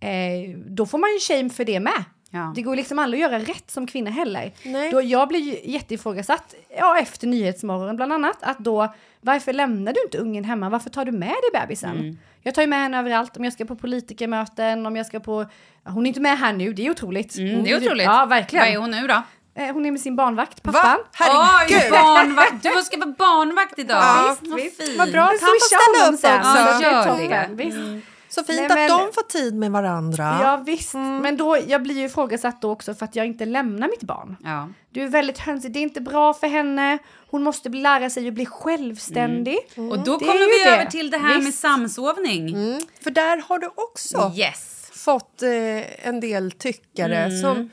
[0.00, 0.50] Mm.
[0.50, 2.04] Eh, då får man ju shame för det med.
[2.34, 2.52] Ja.
[2.54, 4.52] Det går liksom aldrig att göra rätt som kvinna heller.
[4.62, 4.90] Nej.
[4.90, 10.02] Då jag blir ju jätteifrågasatt, ja efter Nyhetsmorgon bland annat, att då varför lämnar du
[10.02, 10.68] inte ungen hemma?
[10.68, 11.90] Varför tar du med dig bebisen?
[11.90, 12.18] Mm.
[12.42, 15.46] Jag tar ju med henne överallt, om jag ska på politikermöten, om jag ska på...
[15.84, 17.36] ja, Hon är inte med här nu, det är otroligt.
[17.36, 18.04] Mm, Hon det är otroligt.
[18.06, 18.64] Ja, verkligen.
[18.64, 19.22] Vad är hon nu då?
[19.56, 20.82] Eh, Hon är med sin barnvakt, pappan.
[20.82, 20.98] Va?
[21.12, 21.82] Herregud!
[21.84, 22.62] Oj, barnvakt!
[22.62, 23.96] Du ska vara barnvakt idag.
[24.02, 24.82] Ja, Vad visst.
[24.82, 24.98] fint.
[24.98, 26.38] Vad bra att han får ställa upp sen.
[26.38, 26.58] också.
[26.58, 27.64] Ja, det är gör toppen, det.
[27.64, 28.06] Visst.
[28.34, 30.38] Så fint Nej, att men- de får tid med varandra.
[30.42, 33.88] Ja visst, men då, jag blir ju ifrågasatt då också för att jag inte lämnar
[33.88, 34.36] mitt barn.
[34.44, 34.68] Ja.
[34.90, 36.98] Du är väldigt hönsig, det är inte bra för henne.
[37.30, 39.58] Hon måste bli- lära sig att bli självständig.
[39.76, 40.76] Och då Det kommer vi det.
[40.76, 41.60] över till det här med Visst.
[41.60, 42.48] samsovning.
[42.48, 42.80] Mm.
[43.00, 44.90] För där har du också Yes.
[44.92, 47.40] fått eh, en del tyckare Mm.
[47.40, 47.70] som,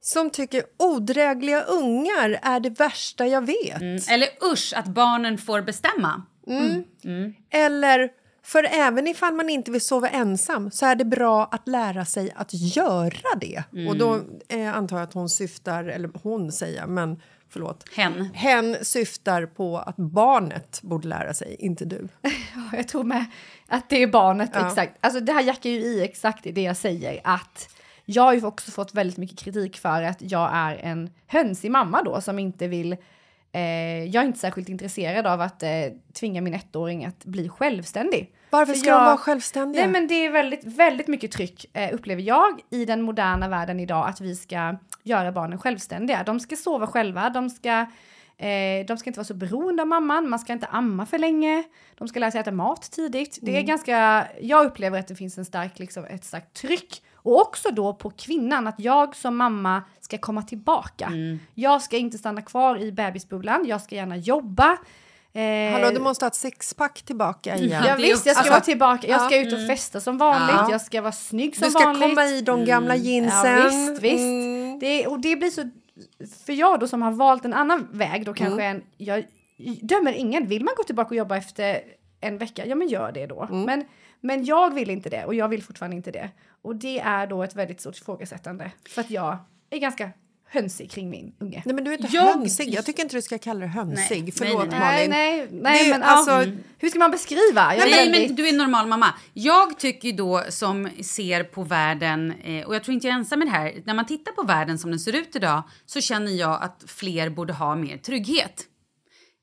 [0.00, 4.08] som tycker odrägliga ungar är det värsta jag vet.
[4.10, 6.22] Eller usch, att barnen får bestämma.
[7.50, 8.10] Eller,
[8.52, 12.32] för även ifall man inte vill sova ensam så är det bra att lära sig
[12.36, 13.62] att göra det.
[13.88, 17.84] Och då eh, antar jag att hon syftar, eller hon säger, men förlåt.
[17.96, 18.30] Hen.
[18.34, 22.08] Hen syftar på att barnet borde lära sig, inte du.
[22.22, 23.24] Ja, Jag tror med
[23.68, 24.68] att det är barnet, Ja.
[24.68, 24.96] exakt.
[25.00, 27.68] Alltså det här jackar ju i exakt i det jag säger att
[28.04, 32.02] jag har ju också fått väldigt mycket kritik för att jag är en hönsig mamma
[32.02, 32.92] då som inte vill
[33.52, 35.70] eh, jag är inte särskilt intresserad av att eh,
[36.12, 38.34] tvinga min ettåring att bli självständig.
[38.50, 39.82] Varför För ska jag- de vara självständiga?
[39.82, 43.80] Nej men det är väldigt, väldigt mycket tryck eh, upplever jag i den moderna världen
[43.80, 46.22] idag att vi ska göra barnen självständiga.
[46.22, 47.70] De ska sova själva, de ska,
[48.36, 51.62] eh, de ska inte vara så beroende av mamman, man ska inte amma för länge,
[51.98, 53.38] de ska lära sig äta mat tidigt.
[53.42, 57.40] Det är ganska, jag upplever att det finns en stark, liksom, ett starkt tryck och
[57.40, 61.12] också då på kvinnan, att jag som mamma ska komma tillbaka.
[61.54, 64.76] Jag ska inte stanna kvar i bebisbubblan, jag ska gärna jobba.
[65.32, 67.84] Eh, Hallå, du måste ha ett sexpack tillbaka igen.
[67.86, 69.06] Ja, visst, jag ska också- vara tillbaka.
[69.08, 69.42] Jag ska Ja.
[69.46, 70.56] ut och festa som vanligt.
[70.58, 70.68] Ja.
[70.70, 72.02] Jag ska vara snygg som Du ska vanligt.
[72.08, 73.56] komma i de gamla jeansen.
[73.58, 74.18] Ja, visst, visst.
[74.24, 74.78] Mm.
[74.78, 75.70] Det, och det blir så...
[76.46, 78.76] För jag då som har valt en annan väg då kanske Mm.
[78.76, 78.82] en...
[78.96, 79.24] Jag
[79.82, 80.46] dömer ingen.
[80.46, 81.80] Vill man gå tillbaka och jobba efter
[82.20, 83.42] en vecka, ja men gör det då.
[83.42, 83.62] Mm.
[83.62, 83.84] Men,
[84.20, 86.30] men jag vill inte det och jag vill fortfarande inte det.
[86.62, 88.70] Och det är då ett väldigt stort ifrågasättande.
[88.88, 89.36] För att jag
[89.70, 90.10] är ganska
[90.52, 91.62] hönsig kring min unge.
[91.66, 92.74] Nej men du är inte Jag- hönsig.
[92.74, 94.22] Jag tycker inte du ska kalla dig hönsig.
[94.22, 95.10] Nej, Förlåt nej, Nej, Malin.
[95.10, 96.46] nej, nej, är men alltså- ja,
[96.78, 97.76] hur ska man beskriva?
[97.76, 99.14] Jag är Nej, väldigt- men du är en normal mamma.
[99.34, 103.38] Jag tycker då som ser på världen, eh, och jag tror inte jag är ensam
[103.38, 106.32] med det här, när man tittar på världen som den ser ut idag så känner
[106.32, 108.66] jag att fler borde ha mer trygghet.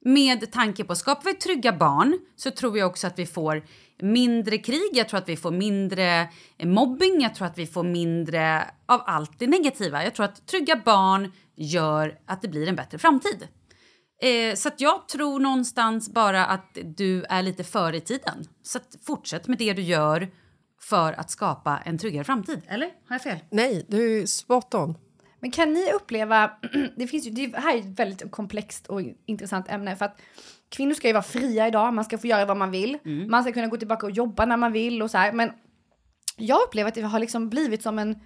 [0.06, 3.64] Med tanke på, skapar vi trygga barn så tror jag också att vi får
[4.02, 7.84] mindre krig, jag tror att vi får mindre eh, mobbing, jag tror att vi får
[7.84, 10.04] mindre av allt det negativa.
[10.04, 13.48] Jag tror att trygga barn gör att det blir en bättre framtid.
[14.22, 18.48] Eh, så att jag tror någonstans bara att du är lite före i tiden.
[18.64, 20.32] Så att fortsätt med det du gör
[20.82, 22.62] för att skapa en tryggare framtid.
[22.68, 22.86] Eller?
[22.86, 23.38] Har jag fel?
[23.52, 24.96] Nej, du är spot on.
[25.40, 26.52] Men kan ni uppleva,
[26.96, 30.22] det finns ju, det här är ett väldigt komplext och intressant ämne för att
[30.70, 32.98] kvinnor ska ju vara fria idag, man ska få göra vad man vill,
[33.30, 35.52] man ska kunna gå tillbaka och jobba när man vill och så här, men
[36.38, 38.20] jag upplever att det har liksom blivit som en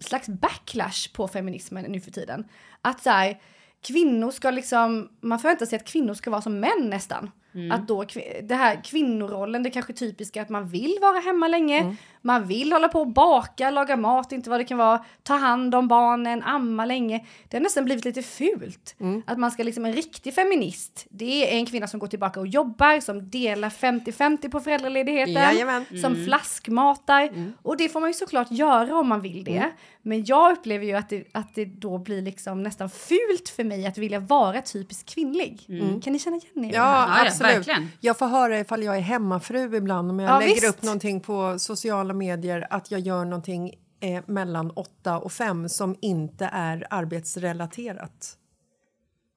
[0.00, 2.44] slags backlash på feminismen nu för tiden.
[2.82, 3.40] Att så här,
[3.82, 7.30] kvinnor ska liksom, man förväntar sig att kvinnor ska vara som män nästan.
[7.72, 8.04] Att då,
[8.42, 12.88] det här kvinnorollen, det kanske typiska att man vill vara hemma länge, man vill hålla
[12.88, 16.84] på och baka, laga mat, inte vad det kan vara, ta hand om barnen, amma
[16.84, 17.26] länge.
[17.48, 18.94] Det har nästan blivit lite fult.
[19.26, 22.46] Att man ska liksom, en riktig feminist, det är en kvinna som går tillbaka och
[22.46, 25.84] jobbar, som delar 50-50 på föräldraledigheten, Jajamän.
[26.02, 27.52] som flaskmatar.
[27.62, 29.70] Och det får man ju såklart göra om man vill det.
[30.02, 33.86] Men jag upplever ju att det, att det då blir liksom nästan fult för mig
[33.86, 35.66] att vilja vara typiskt kvinnlig.
[36.04, 36.84] Kan ni känna igen er i det här?
[36.86, 37.56] Ja, Ja, ja, absolut.
[37.56, 37.88] verkligen.
[38.00, 40.68] Jag får höra ifall jag är hemmafru ibland om jag Ja, lägger visst.
[40.68, 45.96] upp någonting på sociala medier att jag gör någonting eh, mellan åtta och fem som
[46.00, 48.38] inte är arbetsrelaterat.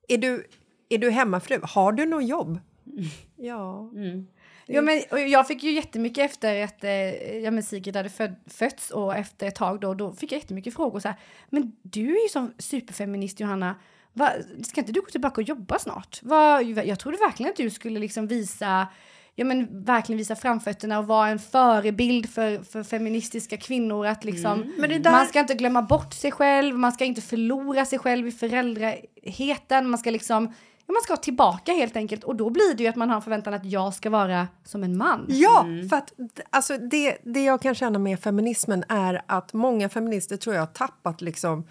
[0.07, 0.47] Är du,
[0.89, 1.59] är du hemmafru?
[1.63, 2.59] Har du något jobb?
[3.35, 3.91] Ja.
[4.65, 5.01] Ja, men,
[5.31, 9.47] jag fick ju jättemycket efter att eh, ja, men Sigrid hade föd, fötts och efter
[9.47, 11.17] ett tag då, då fick jag jättemycket frågor så här.
[11.49, 13.75] Men du är ju som superfeminist Johanna.
[14.13, 14.31] Va,
[14.63, 16.19] ska inte du gå tillbaka och jobba snart?
[16.23, 18.87] Va, jag trodde verkligen att du skulle liksom visa
[19.35, 24.59] Ja men verkligen visa framfötterna och vara en förebild för, för feministiska kvinnor att liksom
[24.89, 28.27] det där- man ska inte glömma bort sig själv, man ska inte förlora sig själv
[28.27, 30.53] i föräldraheten, man ska liksom
[30.85, 32.23] ja, man ska tillbaka helt enkelt.
[32.23, 34.83] Och då blir det ju att man har en förväntan att jag ska vara som
[34.83, 35.25] en man.
[35.29, 36.13] Ja, för att
[36.49, 40.67] alltså, det, det jag kan känna med feminismen är att många feminister tror jag har
[40.67, 41.67] tappat liksom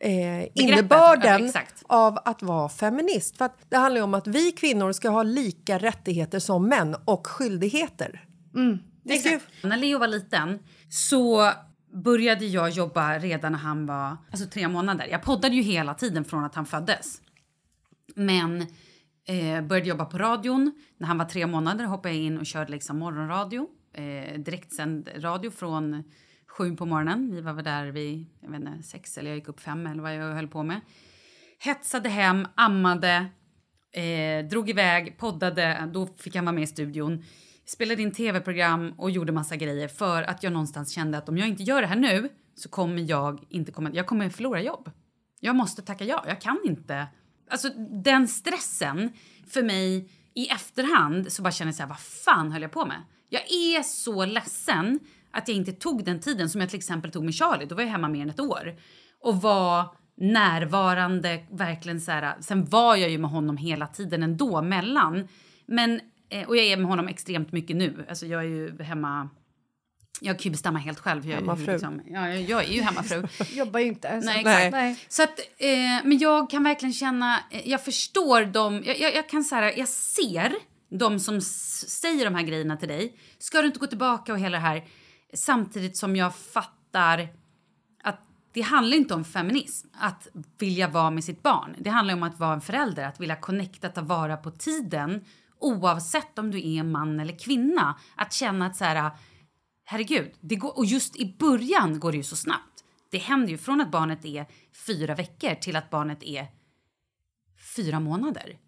[0.00, 1.82] eh, innebörden ja, exakt.
[1.86, 3.36] av att vara feminist.
[3.36, 7.26] För det handlar ju om att vi kvinnor ska ha lika rättigheter som män och
[7.26, 8.24] skyldigheter.
[9.04, 11.52] Är ju, När Leo var liten så
[11.92, 15.06] började jag jobba redan när han var alltså tre månader.
[15.10, 17.20] Jag poddade ju hela tiden från att han föddes.
[18.14, 18.60] Men
[19.28, 20.72] eh, började jobba på radion.
[20.96, 23.66] När han var tre månader hoppade jag in och körde liksom morgonradio.
[23.94, 26.04] Eh, direktsänd radio från
[26.50, 27.34] sju på morgonen.
[27.34, 30.02] Vi var väl där vid jag vet inte, sex eller jag gick upp fem eller
[30.02, 30.80] vad jag höll på med.
[31.58, 33.26] Hetsade hem, ammade,
[33.92, 35.90] eh, drog iväg, poddade.
[35.92, 37.24] Då fick han vara med i studion.
[37.66, 41.48] Spelade in tv-program och gjorde massa grejer för att jag någonstans kände att om jag
[41.48, 44.90] inte gör det här nu så kommer jag inte komma, jag kommer förlora jobb.
[45.40, 46.24] Jag måste tacka ja.
[46.26, 47.06] Jag kan inte.
[47.50, 47.68] Alltså
[48.04, 49.12] den stressen
[49.48, 52.86] för mig i efterhand så bara känner jag så här, vad fan höll jag på
[52.86, 53.02] med?
[53.28, 55.00] Jag är så ledsen
[55.32, 57.64] att jag inte tog den tiden som jag till exempel tog med Charlie.
[57.66, 58.74] Då var jag hemma mer än ett år
[59.20, 59.84] och var
[60.16, 62.34] närvarande verkligen så här.
[62.40, 65.28] Sen var jag ju med honom hela tiden ändå mellan.
[65.66, 66.00] Men
[66.30, 68.06] eh, och jag är med honom extremt mycket nu.
[68.08, 69.28] Alltså jag är ju hemma
[70.22, 71.26] jag kubstammar helt själv.
[71.28, 71.72] Jag, Hemmafru.
[71.72, 73.22] Liksom, ja, jag, jag är ju hemmafru.
[73.58, 74.20] Jobbar ju inte.
[74.20, 74.72] så- Nej, exakt.
[74.72, 74.96] Nej.
[75.08, 79.28] Så att, eh, men jag kan verkligen känna, eh, jag förstår dem, jag, jag, jag
[79.28, 80.52] kan så här, jag ser
[80.98, 83.14] de som säger de här grejerna till dig.
[83.38, 84.84] Ska du inte gå tillbaka och hela det här?
[85.34, 87.28] Samtidigt som jag fattar
[88.02, 88.20] att
[88.52, 90.28] det handlar inte om feminism, att
[90.58, 91.76] vilja vara med sitt barn.
[91.78, 95.24] Det handlar om att vara en förälder, att vilja connecta, ta vara på tiden
[95.58, 97.98] oavsett om du är man eller kvinna.
[98.16, 99.10] Att känna att så här,
[99.84, 102.84] herregud, det går, och just i början går det ju så snabbt.
[103.10, 104.46] Det händer ju från att barnet är
[104.86, 106.46] fyra veckor till att barnet är
[107.76, 108.58] fyra månader.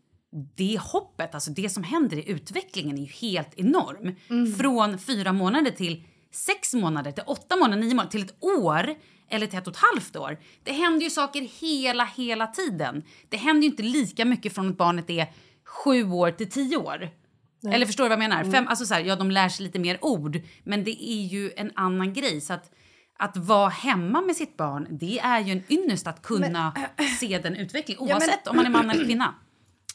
[0.57, 4.15] Det hoppet, alltså det som händer i utvecklingen är ju helt enorm.
[4.57, 8.95] Från fyra månader till sex månader, till åtta månader, nio månader, till ett år
[9.31, 10.39] eller till ett och ett halvt år.
[10.63, 13.03] Det händer ju saker hela, hela tiden.
[13.29, 15.27] Det händer ju inte lika mycket från att barnet är
[15.65, 17.11] sju år till tio år.
[17.73, 18.45] Eller förstår du vad jag menar?
[18.53, 21.53] Fem, alltså så här, ja, de lär sig lite mer ord, men det är ju
[21.57, 22.41] en annan grej.
[22.41, 22.71] Så att,
[23.19, 26.75] att vara hemma med sitt barn, det är ju en ynnest att kunna
[27.21, 29.35] se den utvecklingen, men- oavsett om man är man eller kvinna.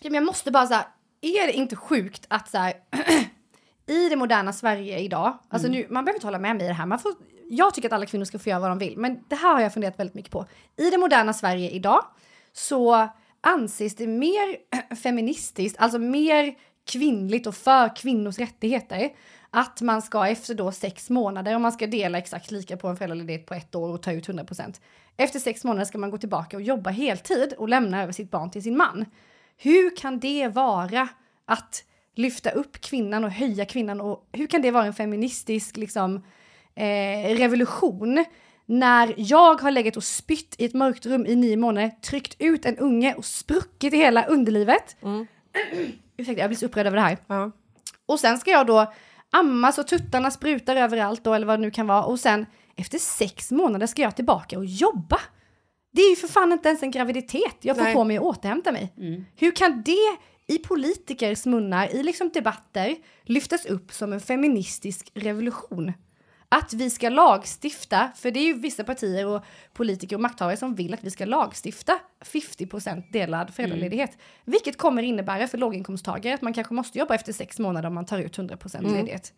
[0.02, 0.86] Ja, men jag måste bara säga,
[1.22, 2.74] är det inte sjukt att så här,
[3.88, 6.74] i det moderna Sverige idag, alltså nu, man behöver inte hålla med mig i det
[6.74, 7.12] här, man får,
[7.50, 9.62] jag tycker att alla kvinnor ska få göra vad de vill, men det här har
[9.62, 10.46] jag funderat väldigt mycket på.
[10.78, 12.06] I det moderna Sverige idag
[12.54, 13.10] så
[13.42, 14.58] anses det mer
[15.04, 19.10] feministiskt, alltså mer kvinnligt och för kvinnors rättigheter,
[19.50, 22.98] att man ska efter då sex månader, om man ska dela exakt lika på en
[22.98, 24.82] föräldraledighet på ett år och ta ut 100%,
[25.18, 28.52] efter sex månader ska man gå tillbaka och jobba heltid och lämna över sitt barn
[28.52, 29.06] till sin man.
[29.58, 31.10] Hur kan det vara
[31.46, 31.84] att
[32.18, 36.16] lyfta upp kvinnan och höja kvinnan och hur kan det vara en feministisk liksom,
[36.76, 38.26] eh, revolution
[38.66, 42.66] när jag har legat och spytt i ett mörkt rum i nio månader, tryckt ut
[42.66, 44.96] en unge och spruckit i hela underlivet.
[46.18, 47.18] Ursäkta, jag blir så upprörd över det här.
[47.28, 47.52] Ja.
[48.06, 48.94] Och sen ska jag då
[49.32, 52.04] amma så tuttarna sprutar överallt då, eller vad det nu kan vara.
[52.04, 52.46] Och sen
[52.76, 55.20] efter sex månader ska jag tillbaka och jobba.
[55.92, 57.94] Det är ju för fan inte ens en graviditet jag får Nej.
[57.94, 58.94] på mig att återhämta mig.
[59.36, 65.94] Hur kan det i politikers munnar, i liksom debatter, lyftas upp som en feministisk revolution?
[66.50, 69.44] Att vi ska lagstifta, för det är ju vissa partier och
[69.74, 74.18] politiker och makthavare som vill att vi ska lagstifta 50% delad föräldraledighet.
[74.46, 78.06] Vilket kommer innebära för låginkomsttagare att man kanske måste jobba efter sex månader om man
[78.06, 79.34] tar ut 100% ledighet.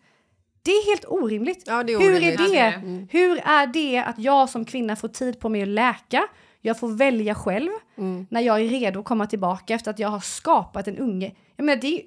[0.61, 1.63] Det är helt orimligt.
[1.65, 2.37] Ja, är Hur, är orimligt.
[2.37, 2.43] det?
[2.43, 3.07] Ja, det är det.
[3.11, 6.27] Hur är det att jag som kvinna får tid på mig att läka?
[6.61, 7.69] Jag får välja själv
[8.29, 11.35] när jag är redo att komma tillbaka efter att jag har skapat en unge.
[11.55, 12.01] Jag menar, det.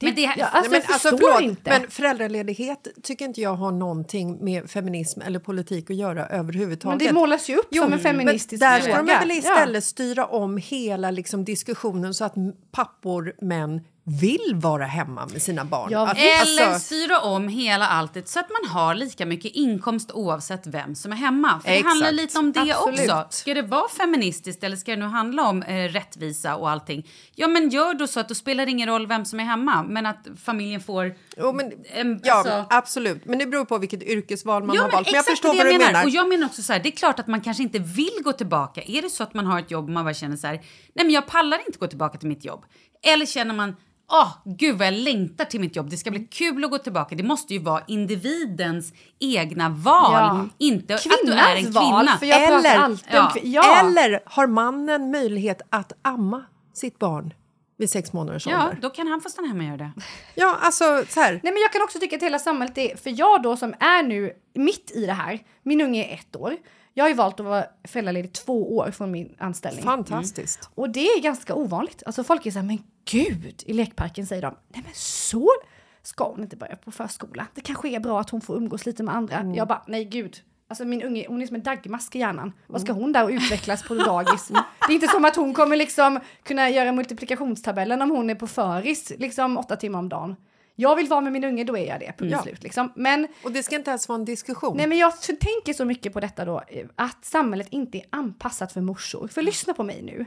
[0.00, 1.70] Det, Men det- Nej, alltså, men jag förstår förlåt, inte.
[1.80, 6.98] Men föräldraledighet tycker inte jag har någonting med feminism eller politik att göra Men överhuvudtaget.
[6.98, 9.02] det målas ju upp som en feministisk men där ska fråga.
[9.20, 12.34] de väl istället styra om hela liksom, diskussionen så att
[12.70, 13.80] pappor, män,
[14.20, 15.88] vill vara hemma med sina barn.
[15.92, 16.26] Ja, visst.
[16.42, 20.94] Eller alltså, styra om hela alltet så att man har lika mycket inkomst oavsett vem
[20.94, 21.60] som är hemma.
[21.60, 21.88] För det Exakt.
[21.88, 23.00] handlar lite om det Absolut.
[23.00, 23.26] också.
[23.30, 27.06] Ska det vara feministiskt eller ska det nu handla om eh, rättvisa och allting?
[27.34, 29.82] Ja, men gör då så att då spelar det ingen roll vem som är hemma,
[29.82, 31.14] men att familjen får...
[31.36, 33.24] jo, men, en- ja, alltså- absolut.
[33.24, 35.06] Men det beror på vilket yrkesval man ja, har men valt.
[35.06, 35.86] Men jag förstår det vad du menar.
[35.86, 36.04] menar.
[36.04, 38.32] Och jag menar också så här, det är klart att man kanske inte vill gå
[38.32, 38.82] tillbaka.
[38.86, 40.54] Är det så att man har ett jobb och man bara känner så här,
[40.94, 42.64] nej men jag pallar inte gå tillbaka till mitt jobb.
[43.02, 43.76] Eller känner man,
[44.12, 47.14] åh gud vad jag längtar till mitt jobb, det ska bli kul att gå tillbaka.
[47.14, 50.46] Det måste ju vara individens egna val, Ja.
[50.58, 52.18] inte att du är en Kvinnans val, kvinna.
[52.18, 53.32] för jag pratar Eller- ja.
[53.42, 53.80] ja.
[53.80, 56.44] Eller har mannen möjlighet att amma
[56.74, 57.34] sitt barn
[57.78, 58.78] vid sex månaders Ja, ålder?
[58.82, 59.90] då kan han få stanna hemma och göra det.
[60.34, 61.32] Ja, alltså så här.
[61.42, 64.02] Nej men jag kan också tycka att hela samhället är, för jag då som är
[64.02, 66.56] nu mitt i det här, min unge är ett år,
[66.98, 69.84] jag har ju valt att vara föräldraledig två år från min anställning.
[69.84, 70.70] Fantastiskt.
[70.74, 72.02] Och det är ganska ovanligt.
[72.06, 75.50] Alltså folk är så här, men gud, i lekparken säger de, nej men så
[76.02, 77.46] ska hon inte börja på förskola.
[77.54, 79.52] Det kanske är bra att hon får umgås lite med andra.
[79.54, 82.52] Jag bara, nej gud, Alltså min unge, hon är som en dagmask i hjärnan.
[82.66, 84.48] Vad ska hon där och utvecklas på dagis?
[84.86, 88.46] Det är inte som att hon kommer liksom kunna göra multiplikationstabellen om hon är på
[88.46, 90.36] föris liksom åtta timmar om dagen.
[90.80, 92.12] Jag vill vara med min unge, då är jag det.
[92.18, 92.42] Punkt Ja.
[92.42, 92.92] slut liksom.
[92.94, 94.76] Men Och det ska inte ens vara en diskussion.
[94.76, 98.72] Nej men jag tänker så mycket på detta då, eh, att samhället inte är anpassat
[98.72, 99.28] för morsor.
[99.28, 100.24] För lyssna på mig nu.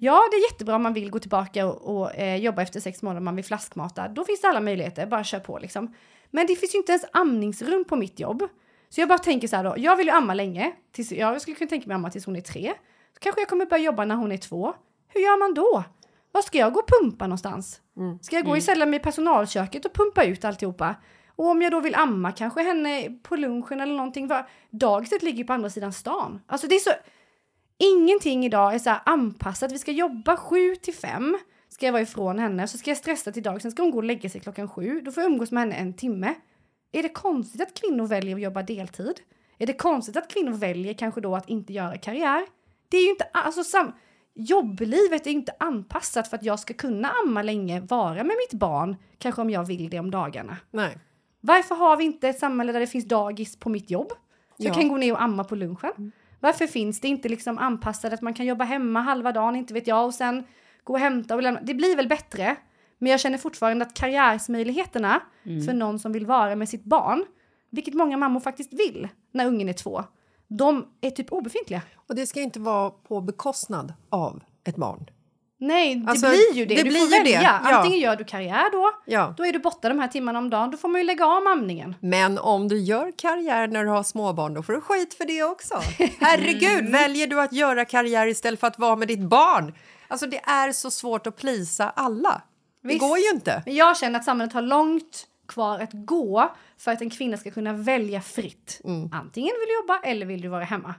[0.00, 3.02] Ja, det är jättebra om man vill gå tillbaka och, och eh, jobba efter sex
[3.02, 4.08] månader, man vill flaskmata.
[4.08, 5.94] Då finns det alla möjligheter, bara kör på liksom.
[6.30, 8.42] Men det finns ju inte ens amningsrum på mitt jobb.
[8.88, 10.72] Så jag bara tänker så här då, jag vill ju amma länge.
[10.92, 12.72] Tills, jag skulle kunna tänka mig amma tills hon är tre.
[13.14, 14.74] Så kanske jag kommer börja jobba när hon är två.
[15.08, 15.84] Hur gör man då?
[16.32, 17.80] Var ska jag gå och pumpa någonstans?
[18.22, 20.96] Ska jag gå ställa mig i personalköket och pumpa ut alltihopa?
[21.36, 24.28] Och om jag då vill amma kanske henne på lunchen eller någonting.
[24.28, 26.40] För dagiset ligger på andra sidan stan.
[26.46, 26.90] Alltså det är så...
[27.78, 29.72] Ingenting idag är så anpassat.
[29.72, 31.38] Vi ska jobba sju till fem.
[31.68, 32.68] Ska jag vara ifrån henne.
[32.68, 33.62] Så ska jag stressa till dag.
[33.62, 35.00] Sen ska hon gå och lägga sig klockan sju.
[35.00, 36.34] Då får jag umgås med henne en timme.
[36.92, 39.20] Är det konstigt att kvinnor väljer att jobba deltid?
[39.58, 42.46] Är det konstigt att kvinnor väljer kanske då att inte göra karriär?
[42.88, 43.28] Det är ju inte...
[43.32, 43.92] Alltså sam,
[44.34, 48.96] jobblivet är inte anpassat för att jag ska kunna amma länge, vara med mitt barn,
[49.18, 50.56] kanske om jag vill det om dagarna.
[50.70, 50.98] Nej.
[51.40, 54.08] Varför har vi inte ett samhälle där det finns dagis på mitt jobb?
[54.56, 54.74] Så jag Ja.
[54.80, 56.12] kan gå ner och amma på lunchen.
[56.40, 59.86] Varför finns det inte liksom anpassat att man kan jobba hemma halva dagen, inte vet
[59.86, 60.44] jag, och sen
[60.84, 61.60] gå och hämta och lämna.
[61.60, 62.56] Det blir väl bättre,
[62.98, 65.20] men jag känner fortfarande att karriärsmöjligheterna
[65.66, 67.24] för någon som vill vara med sitt barn,
[67.70, 70.04] vilket många mammor faktiskt vill när ungen är två,
[70.48, 71.82] de är typ obefintliga.
[72.08, 75.06] Och det ska inte vara på bekostnad av ett barn.
[75.58, 76.74] Nej, det Alltså, blir ju det.
[76.74, 77.38] det du blir får välja.
[77.40, 77.50] det, ja.
[77.76, 79.34] Antingen gör du karriär då, Ja.
[79.36, 81.46] då är du borta de här timmarna om dagen, då får man ju lägga av
[81.46, 81.94] amningen.
[82.00, 85.42] Men om du gör karriär när du har småbarn, då får du skit för det
[85.42, 85.74] också.
[86.20, 89.74] Herregud, väljer du att göra karriär istället för att vara med ditt barn?
[90.08, 92.42] Alltså det är så svårt att plisa alla.
[92.82, 93.00] Det Visst.
[93.00, 93.62] går ju inte.
[93.66, 97.50] Men jag känner att samhället har långt kvar att gå för att en kvinna ska
[97.50, 98.80] kunna välja fritt.
[98.84, 99.08] Mm.
[99.12, 100.94] Antingen vill du jobba eller vill du vara hemma.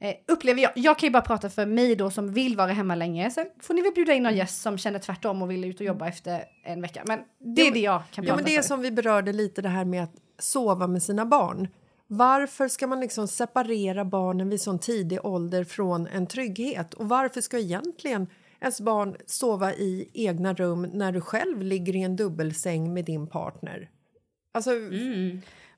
[0.00, 2.94] Eh, upplever jag, jag kan ju bara prata för mig då som vill vara hemma
[2.94, 3.30] länge.
[3.30, 5.86] Sen får ni väl bjuda in någon gäst som känner tvärtom och vill ut och
[5.86, 7.02] jobba efter en vecka.
[7.06, 9.62] Men det är det jag kan Ja, prata men det är som vi berörde lite
[9.62, 11.68] det här med att sova med sina barn.
[12.06, 16.94] Varför ska man liksom separera barnen vid sån tidig ålder från en trygghet?
[16.94, 18.26] Och varför ska egentligen
[18.64, 23.26] ens barn sova i egna rum när du själv ligger i en dubbelsäng med din
[23.26, 23.90] partner?
[24.54, 24.70] Alltså,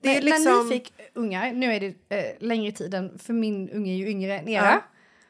[0.02, 0.52] det är liksom...
[0.52, 4.08] När ni fick ungar, nu är det eh, längre tiden för min unge är ju
[4.08, 4.64] yngre än era.
[4.64, 4.82] Ja.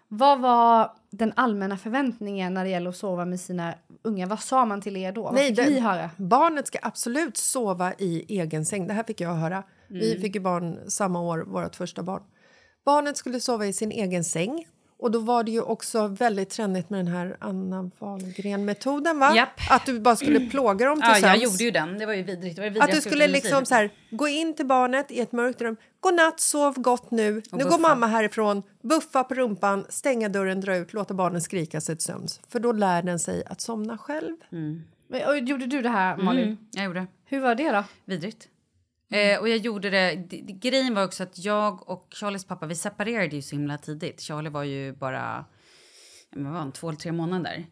[0.08, 4.26] Vad var den allmänna förväntningen när det gäller att sova med sina unga?
[4.26, 5.30] Vad sa man till er då?
[5.34, 6.10] Nej, det- ni höra?
[6.16, 8.86] Barnet ska absolut sova i egen säng.
[8.86, 9.62] Det här fick jag höra.
[9.88, 12.22] Vi fick ju barn samma år, vårt första barn.
[12.84, 14.66] Barnet skulle sova i sin egen säng.
[14.98, 19.36] Och då var det ju också väldigt trendigt med den här Anna Wahlgren-metoden, va?
[19.36, 19.60] Japp.
[19.70, 21.98] Att du bara skulle plåga dem till Ja, jag gjorde ju den.
[21.98, 22.56] Det var ju vidrigt.
[22.56, 25.32] Det var det Att du skulle liksom så här, gå in till barnet i ett
[25.32, 25.76] mörkt rum.
[26.00, 27.42] Godnatt, sov gott nu.
[27.52, 28.62] nu går mamma härifrån.
[28.82, 32.40] Buffa på rumpan, stänga dörren, dra ut, låta barnen skrika sig till sömns.
[32.48, 34.36] För då lär den sig att somna själv.
[35.08, 36.44] Men, och, gjorde du det här Malin?
[36.44, 37.06] Mm, jag gjorde.
[37.24, 37.84] Hur var det då?
[38.04, 38.48] Vidrigt.
[39.10, 40.14] Eh, och jag gjorde det.
[40.60, 44.20] Grejen var också att jag och Charlies pappa, vi separerade ju så himla tidigt.
[44.20, 45.44] Charlie var ju bara
[46.32, 47.66] vad var han, två eller tre månader.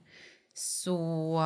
[0.54, 1.38] Så...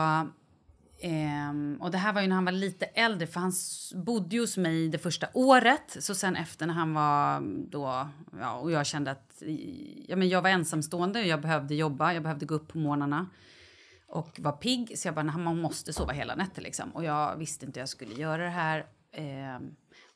[1.03, 3.53] ehm, och det här var ju när han var lite äldre, för han
[3.95, 5.97] bodde ju hos mig det första året.
[6.01, 8.09] Så sen efter när han var då...
[8.41, 9.43] Ja, och jag kände att
[10.09, 12.13] ja, men jag var ensamstående och jag behövde jobba.
[12.13, 13.27] Jag behövde gå upp på morgnarna
[14.09, 14.99] och var pigg.
[14.99, 16.91] Så jag bara, "Nej, man måste sova hela nätter liksom.
[16.91, 18.87] Och jag visste inte hur jag skulle göra det här.
[19.19, 19.61] Eh,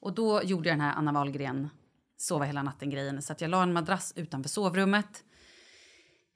[0.01, 1.69] och då gjorde jag den här Anna Wahlgren
[2.17, 3.23] sova hela natten-grejen.
[3.23, 5.25] Så att jag la en madrass utanför sovrummet.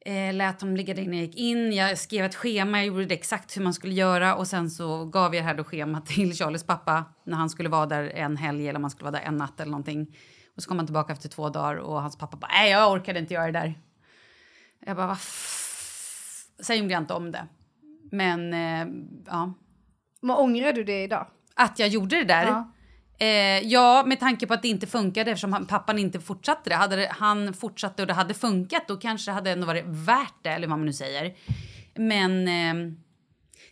[0.06, 1.72] Eh, lät honom ligga där inne jag gick in.
[1.72, 4.34] Jag skrev ett schema, jag gjorde det exakt hur man skulle göra.
[4.34, 7.68] Och sen så gav jag det här då schemat till Charlies pappa när han skulle
[7.68, 10.16] vara där en helg eller om han skulle vara där en natt eller någonting.
[10.56, 13.18] Och så kom han tillbaka efter två dagar och hans pappa bara, nej jag orkade
[13.18, 13.74] inte göra det där.
[14.86, 15.18] Jag bara, vad
[16.60, 17.46] Sen gjorde jag inte om det.
[18.10, 18.86] Men eh,
[19.26, 19.52] ja,
[20.20, 21.26] Men ångrar du det idag?
[21.57, 22.46] Att jag gjorde det där.
[22.46, 22.72] Ja.
[23.18, 26.76] Eh, ja, med tanke på att det inte funkade eftersom han, pappan inte fortsatte det.
[26.76, 30.34] Hade det, han fortsatte och det hade funkat då kanske det hade ändå varit värt
[30.42, 31.34] det, eller vad man nu säger.
[31.94, 32.92] Men eh,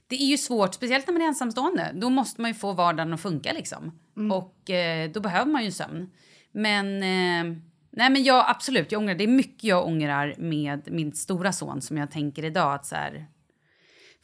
[0.07, 1.91] det är ju svårt, speciellt när man är ensamstående.
[1.95, 4.01] Då måste man ju få vardagen att funka liksom.
[4.33, 6.11] Och eh, då behöver man ju sömn.
[6.53, 7.59] Men, eh,
[7.91, 9.15] nej men jag absolut, jag ångrar.
[9.15, 12.95] Det är mycket jag ångrar med min stora son som jag tänker idag att så
[12.95, 13.27] här,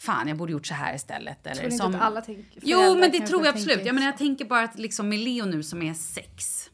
[0.01, 1.46] fan jag borde gjort så här istället.
[1.46, 2.61] Eller Tror ni inte som, att alla tänker?
[2.62, 3.86] Jo, men det tror jag tänker absolut.
[3.86, 6.70] Jag, menar, jag tänker bara att liksom med Leo nu som är sex,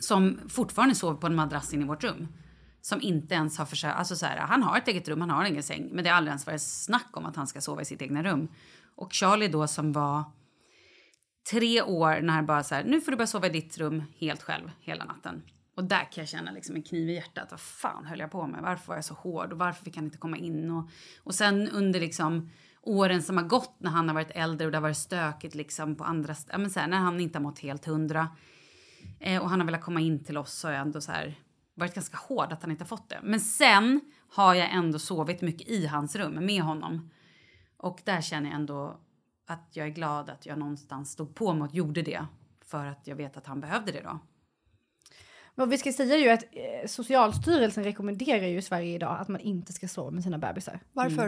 [0.00, 2.28] som fortfarande sover på en madrass inne i vårt rum,
[2.80, 5.44] som inte ens har försökt, alltså så här, han har ett eget rum, han har
[5.44, 7.84] ingen säng, men det har aldrig ens varit snack om att han ska sova i
[7.84, 8.48] sitt egna rum.
[8.96, 10.24] Och Charlie då som var
[11.50, 14.42] tre år när bara så här, nu får du bara sova i ditt rum helt
[14.42, 15.42] själv hela natten.
[15.76, 17.50] Och där kan jag känna liksom en kniv i hjärtat.
[17.50, 18.62] Vad fan höll jag på med?
[18.62, 19.52] Varför var jag så hård?
[19.52, 20.70] Och varför fick han inte komma in?
[20.70, 20.90] Och,
[21.22, 22.50] och sen under liksom
[22.82, 25.96] åren som har gått när han har varit äldre och det har varit stökigt liksom
[25.96, 28.28] på andra ja, men så här, när han inte har mått helt hundra
[29.20, 31.34] eh, och han har velat komma in till oss så har jag ändå så här
[31.74, 33.20] varit ganska hård att han inte har fått det.
[33.22, 37.10] Men sen har jag ändå sovit mycket i hans rum med honom.
[37.76, 39.00] Och där känner jag ändå
[39.46, 42.26] att jag är glad att jag någonstans stod på mig och gjorde det.
[42.64, 44.18] För att jag vet att han behövde det då.
[45.58, 49.28] Vad vi ska säga är ju att eh, Socialstyrelsen rekommenderar ju i Sverige idag att
[49.28, 50.80] man inte ska sova med sina bebisar.
[50.92, 51.26] Varför?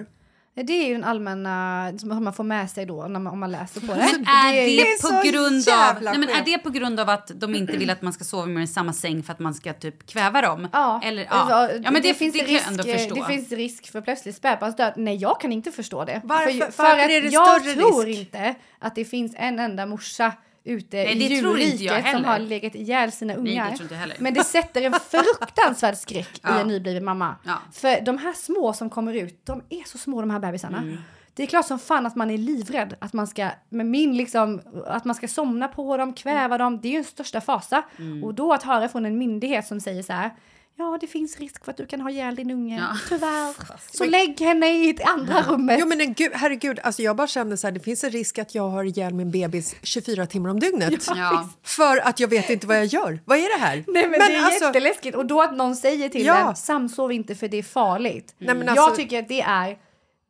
[0.56, 3.38] Eh, Det är ju den allmänna som man får med sig då när man, om
[3.38, 4.08] man läser på det.
[4.12, 6.44] Men är det, är på grund av, jävla nej, men är skevt.
[6.46, 8.92] det på grund av att de inte vill att man ska sova med i samma
[8.92, 10.68] säng för att man ska typ kväva dem?
[10.72, 11.70] Ja, Eller, ja.
[11.82, 13.14] ja men det, finns det risk, jag ändå förstå.
[13.14, 14.92] Det finns risk för plötslig spädbarnsdöd.
[14.96, 16.20] Nej, jag kan inte förstå det.
[16.24, 18.18] Varför- för, för varför att är det jag större tror risk?
[18.20, 20.32] inte att det finns en enda morsa
[20.68, 23.76] ute Nej, i det djurriket som har legat ihjäl sina Nej, ungar.
[23.78, 24.16] det jag heller.
[24.20, 26.60] Men det sätter en fruktansvärd skräck i Ja.
[26.60, 27.34] en nybliven mamma.
[27.44, 27.58] Ja.
[27.72, 30.78] För de här små som kommer ut, de är så små de här bebisarna.
[30.78, 30.96] Mm.
[31.34, 34.60] Det är klart som fan att man är livrädd att man ska, med min liksom,
[34.86, 36.80] att man ska somna på dem, kväva dem.
[36.80, 37.82] Det är ju en största fasa.
[37.98, 38.24] Mm.
[38.24, 40.30] Och då att höra från en myndighet som säger så här,
[40.78, 42.96] ja det finns risk för att du kan ha ihjäl din unge, Ja.
[43.08, 43.54] tyvärr.
[43.96, 45.76] Så lägg henne i ett andra rummet.
[45.80, 48.38] Jo men en gud, herregud, alltså jag bara kände så här, det finns en risk
[48.38, 51.06] att jag har ihjäl min bebis 24 timmar om dygnet.
[51.16, 51.48] Ja.
[51.62, 53.20] För att jag vet inte vad jag gör.
[53.24, 53.84] Vad är det här?
[53.86, 55.16] Nej men, det är alltså- jätteläskigt.
[55.16, 56.48] Och då att någon säger till Ja.
[56.50, 58.34] en, samsov inte för det är farligt.
[58.38, 59.78] Nej, men Jag alltså- tycker att det är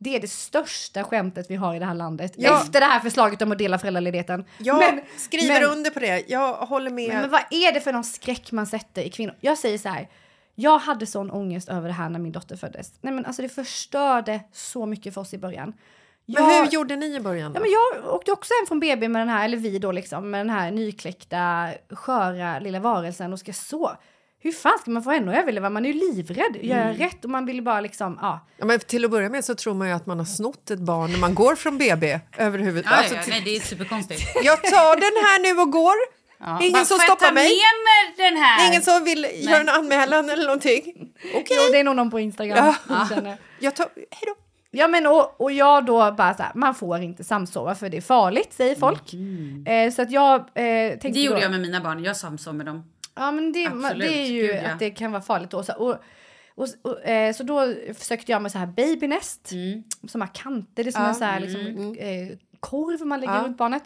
[0.01, 2.33] det är det största skämtet vi har i det här landet.
[2.37, 2.61] Ja.
[2.61, 4.45] Efter det här förslaget om att dela föräldraledigheten.
[4.57, 6.23] Jag Men- skriver men- under på det.
[6.27, 7.07] Jag håller med.
[7.09, 9.35] Men, men vad är det för någon skräck man sätter i kvinnor?
[9.39, 10.07] Jag säger så här.
[10.61, 12.91] Jag hade sån ångest över det här när min dotter föddes.
[13.01, 15.73] Nej men alltså det förstörde så mycket för oss i början.
[16.25, 17.53] Men Jag- hur gjorde ni i början?
[17.53, 17.57] Då?
[17.57, 17.71] Ja, men
[18.03, 20.49] jag åkte också hem från BB med den här, eller vi då liksom, med den
[20.49, 23.91] här nykläckta, sköra lilla varelsen och ska så.
[24.41, 25.69] Hur fan ska man få henne att överleva?
[25.69, 26.57] Man är ju livrädd.
[26.61, 26.87] Gör Mm.
[26.87, 27.23] jag rätt?
[27.25, 28.39] Och man vill bara liksom, ja.
[28.57, 30.79] Ja, men till att börja med så tror man ju att man har snott ett
[30.79, 32.91] barn när man går från BB överhuvudtaget.
[32.91, 34.21] Ja, Alltså, ja, till- nej, det är superkonstigt.
[34.43, 36.18] Jag tar den här nu och går.
[36.39, 36.59] Ja.
[36.61, 37.51] Ingen Bara, som "Får jag stoppar mig?"
[38.17, 38.67] den här?
[38.67, 40.83] Ingen som vill göra en anmälan eller någonting.
[41.35, 41.57] Okej.
[41.57, 42.73] Jo, det är nog någon på Instagram.
[42.89, 43.07] Ja.
[43.09, 43.37] känner.
[43.59, 43.85] Jag tar...
[43.95, 44.35] Hej då.
[44.71, 47.97] Ja men och, och jag då bara så här, man får inte samsova för det
[47.97, 49.13] är farligt säger folk.
[49.67, 51.13] Eh, så att jag eh, tänkte Mm.
[51.13, 52.03] Det gjorde då, jag med mina barn.
[52.03, 52.83] Jag samsov med dem.
[53.15, 54.69] Ja men det, man, det är ju gud, ja.
[54.71, 55.63] att det kan vara farligt då.
[55.63, 55.95] Så, och,
[56.55, 59.51] och, och, eh, så då försökte jag med så här babynest.
[59.51, 59.83] Mm.
[60.07, 63.43] Som har kanter, det är som en så här liksom, eh, korv man lägger Ja.
[63.43, 63.83] runt barnet.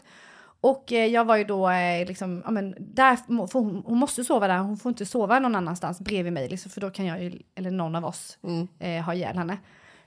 [0.63, 3.17] Och eh, jag var ju då eh, liksom, ja men där,
[3.53, 6.81] hon, hon måste sova där, hon får inte sova någon annanstans bredvid mig liksom, för
[6.81, 8.37] då kan jag ju, eller någon av oss,
[8.79, 9.57] eh, ha ihjäl henne.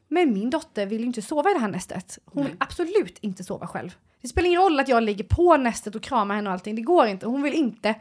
[0.08, 2.18] Men min dotter vill ju inte sova i det här nästet.
[2.24, 3.96] Hon vill absolut inte sova själv.
[4.22, 6.82] Det spelar ingen roll att jag ligger på nästet och kramar henne och allting, det
[6.82, 7.26] går inte.
[7.26, 7.94] Hon vill inte.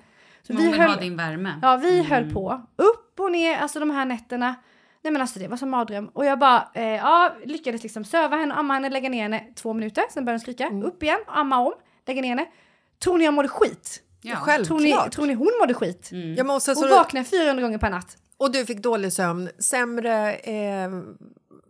[0.43, 1.59] Så hon vill ha din värme.
[1.61, 2.61] Ja, vi höll på.
[2.75, 4.55] Upp och ner, alltså de här nätterna.
[5.01, 6.07] Nej men alltså det var som mardröm.
[6.13, 9.73] Och jag bara, eh, ja, lyckades liksom söva henne, amma henne, lägga ner henne två
[9.73, 10.03] minuter.
[10.09, 10.69] Sen började hon skrika.
[10.83, 11.73] Upp igen, amma om,
[12.07, 12.45] lägga ner henne.
[13.03, 14.01] Tror ni jag mådde skit?
[14.21, 14.35] Ja.
[14.35, 15.11] Tror ni, Självklart.
[15.13, 16.09] tror ni hon mådde skit?
[16.11, 18.17] Ja, men och, Hon vaknade 400 gånger per natt.
[18.37, 20.33] och du fick dålig sömn, sämre...
[20.35, 20.89] Eh,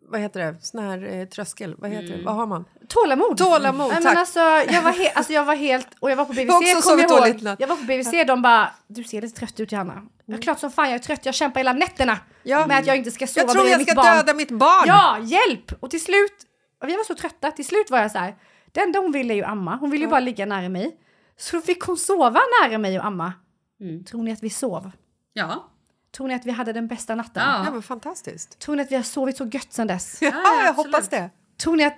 [0.07, 0.55] vad heter det?
[0.61, 1.75] Sån här eh, tröskel.
[1.77, 2.23] Vad heter det?
[2.23, 2.65] Vad har man?
[2.88, 3.38] Tålamod.
[3.38, 4.03] Tålamod, Nej, tack.
[4.03, 5.88] Men alltså, jag, var he- alltså, jag var helt...
[5.99, 7.41] Och jag var på BVC, också kom jag ihåg.
[7.43, 7.59] natt.
[7.59, 10.01] Jag var på BVC, de bara, du ser lite trött ut Johanna.
[10.25, 12.67] Ja, klart som fan jag är trött, jag kämpar hela nätterna Ja.
[12.67, 14.17] med att jag inte ska sova Jag tror jag mitt ska barn.
[14.17, 14.83] döda mitt barn!
[14.88, 15.71] Ja, hjälp!
[15.79, 16.33] Och till slut,
[16.83, 18.36] och vi var så trötta, till slut var jag så här,
[18.76, 20.97] det enda hon ville är ju amma, hon ville ju bara ligga nära mig.
[21.38, 23.34] Så fick hon sova nära mig och amma.
[24.09, 24.91] Tror ni att vi sov?
[25.34, 25.69] Ja.
[26.17, 27.43] Tror ni att vi hade den bästa natten?
[27.45, 27.71] Ja, Ja.
[27.71, 28.59] men fantastiskt.
[28.59, 30.21] Tror ni att vi har sovit så gött sen dess?
[30.21, 31.30] Ja, jag hoppas det.
[31.57, 31.97] Tror ni att,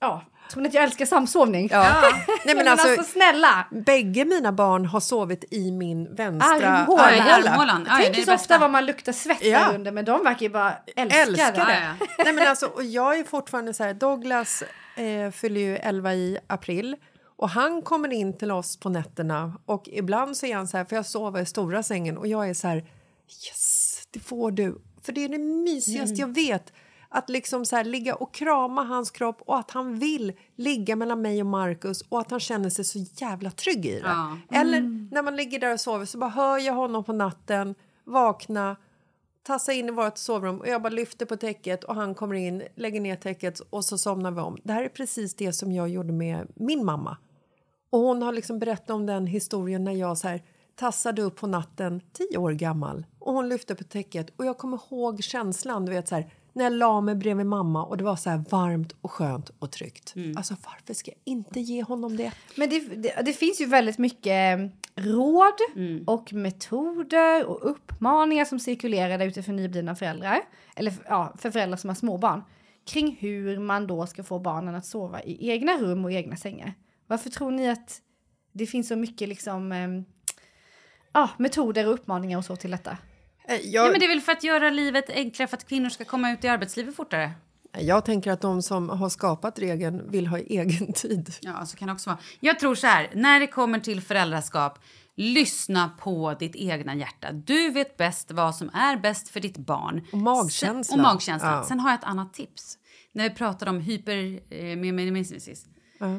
[0.00, 0.22] ja,
[0.52, 1.68] tror ni att jag älskar samsovning?
[1.72, 2.12] Ja.
[2.44, 3.66] Nej, men alltså, snälla!
[3.70, 7.02] bägge mina barn har sovit i min vänstra Armhåla.
[7.02, 7.86] Armhålan.
[7.88, 9.72] Ja, det är Tänk det så ofta vad man luktar svett Ja.
[9.74, 11.94] under, men de verkar ju bara älska, Älskar det.
[11.98, 12.06] det.
[12.24, 14.62] Nej, men alltså, och jag är fortfarande så här, Douglas
[14.96, 16.96] eh, fyller ju 11 i april
[17.36, 20.84] och han kommer in till oss på nätterna och ibland så är han så här,
[20.84, 24.82] för jag sover i stora sängen och jag är så här, yes, det får du.
[25.02, 26.72] För det är det mysigaste jag vet.
[27.14, 31.22] Att liksom så här, ligga och krama hans kropp och att han vill ligga mellan
[31.22, 34.06] mig och Marcus och att han känner sig så jävla trygg i det.
[34.06, 34.38] Ja.
[34.50, 34.80] Eller
[35.14, 38.76] när man ligger där och sover så bara hör jag honom på natten vakna
[39.42, 42.62] tassa in i vårt sovrum och jag bara lyfter på täcket och han kommer in,
[42.74, 44.58] lägger ner täcket och så somnar vi om.
[44.62, 47.16] Det här är precis det som jag gjorde med min mamma.
[47.90, 50.42] Och hon har liksom berättat om den historien när jag så här
[50.74, 54.80] tassade upp på natten, tio år gammal och hon lyfte på täcket och jag kommer
[54.90, 58.16] ihåg känslan, du vet så här när jag la mig bredvid mamma och det var
[58.16, 60.14] så här varmt och skönt och tryggt.
[60.36, 62.32] Alltså varför ska jag inte ge honom det?
[62.56, 64.60] Men det, det, det finns ju väldigt mycket
[64.94, 66.04] råd Mm.
[66.06, 70.40] och metoder och uppmaningar som cirkulerar där ute för nyblivna föräldrar,
[70.76, 72.42] eller ja, för föräldrar som har småbarn,
[72.86, 76.74] kring hur man då ska få barnen att sova i egna rum och egna sängar.
[77.06, 78.00] Varför tror ni att
[78.52, 79.72] det finns så mycket liksom,
[81.12, 82.98] ja, metoder och uppmaningar och så till detta?
[83.48, 85.88] Eh, Ja, Jag, men det är väl för att göra livet enklare för att kvinnor
[85.88, 87.30] ska komma ut i arbetslivet fortare.
[87.80, 91.34] jag tänker att de som har skapat regeln vill ha egen tid.
[91.40, 92.18] Ja, så kan det också vara.
[92.40, 94.78] Jag tror så här, när det kommer till föräldraskap,
[95.16, 97.32] lyssna på ditt egna hjärta.
[97.32, 100.06] Du vet bäst vad som är bäst för ditt barn.
[100.12, 100.84] Och magkänslan.
[100.84, 101.52] Sen, och magkänslan.
[101.52, 101.64] Ja.
[101.64, 102.78] Sen har jag ett annat tips.
[103.12, 104.40] När vi pratar om hyper...
[104.50, 105.26] Eh, med, med, med,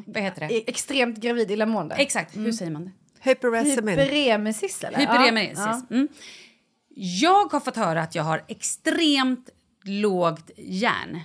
[0.06, 0.54] Vad heter det?
[0.54, 1.94] E- Extremt gravid illamående.
[1.94, 2.90] Exakt, hur säger man det?
[3.20, 3.98] Hyperesemin.
[3.98, 4.98] Hyperemesis eller?
[4.98, 5.58] Hyperemesis.
[5.58, 5.82] Ja.
[5.90, 6.08] Mm.
[6.96, 9.50] Jag har fått höra att jag har extremt
[9.84, 11.20] lågt järn.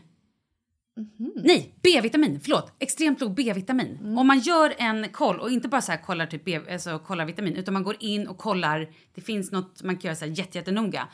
[1.36, 2.40] Nej, B-vitamin.
[2.44, 2.74] Förlåt.
[2.80, 4.18] Extremt låg B-vitamin.
[4.18, 7.26] Om man gör en koll och inte bara så här kollar, typ B, alltså kollar
[7.26, 8.90] vitamin utan man går in och kollar.
[9.16, 11.08] Det finns något man kan göra så här jätte, jättenoga.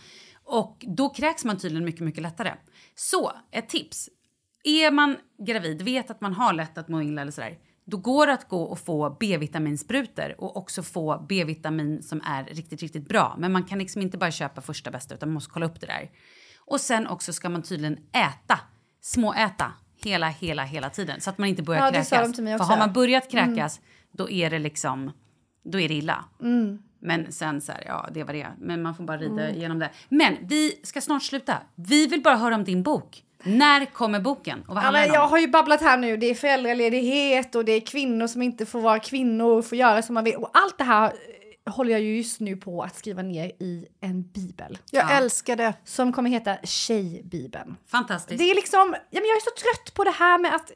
[0.43, 2.53] Och då kräks man tydligen mycket, mycket lättare.
[2.95, 4.09] Så ett tips.
[4.63, 7.57] Är man gravid, vet att man har lätt att må illa eller sådär.
[7.87, 12.81] Då går det att gå och få B-vitaminsprutor och också få B-vitamin som är riktigt,
[12.81, 13.35] riktigt bra.
[13.39, 15.87] Men man kan liksom inte bara köpa första bästa utan man måste kolla upp det
[15.87, 16.11] där.
[16.65, 18.59] Och sen också ska man tydligen äta,
[19.01, 19.73] småäta
[20.03, 22.09] hela, hela, hela tiden så att man inte börjar Ja, kräkas.
[22.35, 22.39] För.
[22.41, 22.59] Mm.
[22.59, 23.81] har man börjat kräkas
[24.11, 25.11] då är det liksom,
[25.63, 26.25] då är det illa.
[26.99, 28.47] Men sen så här, ja det var det.
[28.57, 29.55] Men man får bara rida Mm.
[29.55, 29.89] igenom det.
[30.09, 31.57] Men vi ska snart sluta.
[31.75, 33.23] Vi vill bara höra om din bok.
[33.45, 34.59] När kommer boken?
[34.61, 35.23] Och vad Ja, handlar men den om?
[35.23, 36.17] jag har ju babblat här nu.
[36.17, 40.01] Det är föräldraledighet och det är kvinnor som inte får vara kvinnor och får göra
[40.01, 40.35] som man vill.
[40.35, 41.13] Och allt det här
[41.67, 44.77] eh, håller jag ju just nu på att skriva ner i en bibel.
[44.91, 45.09] Jag Ja.
[45.17, 45.73] älskar det.
[45.85, 47.75] Som kommer heta Tjejbibeln.
[47.91, 48.37] Fantastiskt.
[48.39, 50.71] Det är liksom, ja, men jag är så trött på det här med att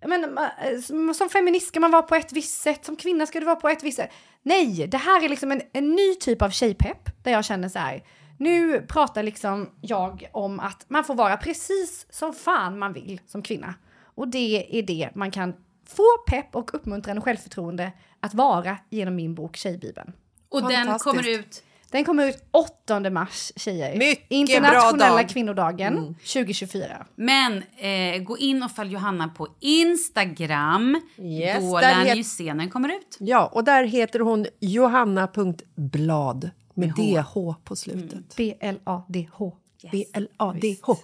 [0.00, 3.26] jag menar, ma- som- som feminist ska man vara på ett visst sätt, som kvinna
[3.26, 4.10] ska du vara på ett visst sätt.
[4.42, 7.78] Nej, det här är liksom en, en ny typ av tjejpepp där jag känner så
[7.78, 8.02] här.
[8.42, 13.42] Nu pratar liksom jag om att man får vara precis som fan man vill som
[13.42, 13.74] kvinna.
[14.14, 15.54] Och det är det man kan
[15.86, 20.12] få pepp och uppmuntran och självförtroende att vara genom min bok Tjejbibeln.
[20.48, 21.62] och den kommer ut...
[21.90, 23.96] Den kommer ut 8 mars, tjejer.
[23.96, 25.28] Mycket bra Internationella dag.
[25.28, 27.06] kvinnodagen 2024.
[27.14, 31.00] Men eh, gå in och följ Johanna på Instagram.
[31.18, 33.16] Yes, Då där lär ni ju se när den kommer ut.
[33.20, 38.36] Ja, och där heter hon johanna.blad med DH på slutet.
[38.36, 39.56] B-L-A-D-H.
[39.92, 40.96] B-L-A-D-H.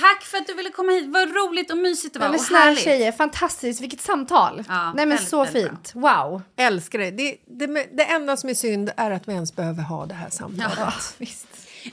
[0.00, 1.04] Tack för att du ville komma hit.
[1.08, 2.28] Vad roligt och mysigt det var.
[2.28, 3.80] Men snälla tjejer, fantastiskt.
[3.80, 4.64] Vilket samtal.
[4.68, 5.92] Ja, Nej men väldigt, så väldigt fint.
[5.94, 6.42] Wow.
[6.56, 7.10] Älskar det.
[7.10, 7.66] Det, det.
[7.92, 10.78] det enda som är synd är att vi ens behöver ha det här samtalet.
[10.78, 11.46] Ja, visst.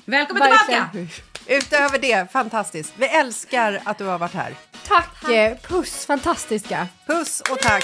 [0.05, 0.91] Välkommen Verkligen.
[0.91, 1.21] tillbaka!
[1.47, 2.93] Utöver det, fantastiskt.
[2.97, 4.53] Vi älskar att du har varit här.
[4.87, 6.87] Tack, eh, puss, fantastiska.
[7.07, 7.83] Puss och tack.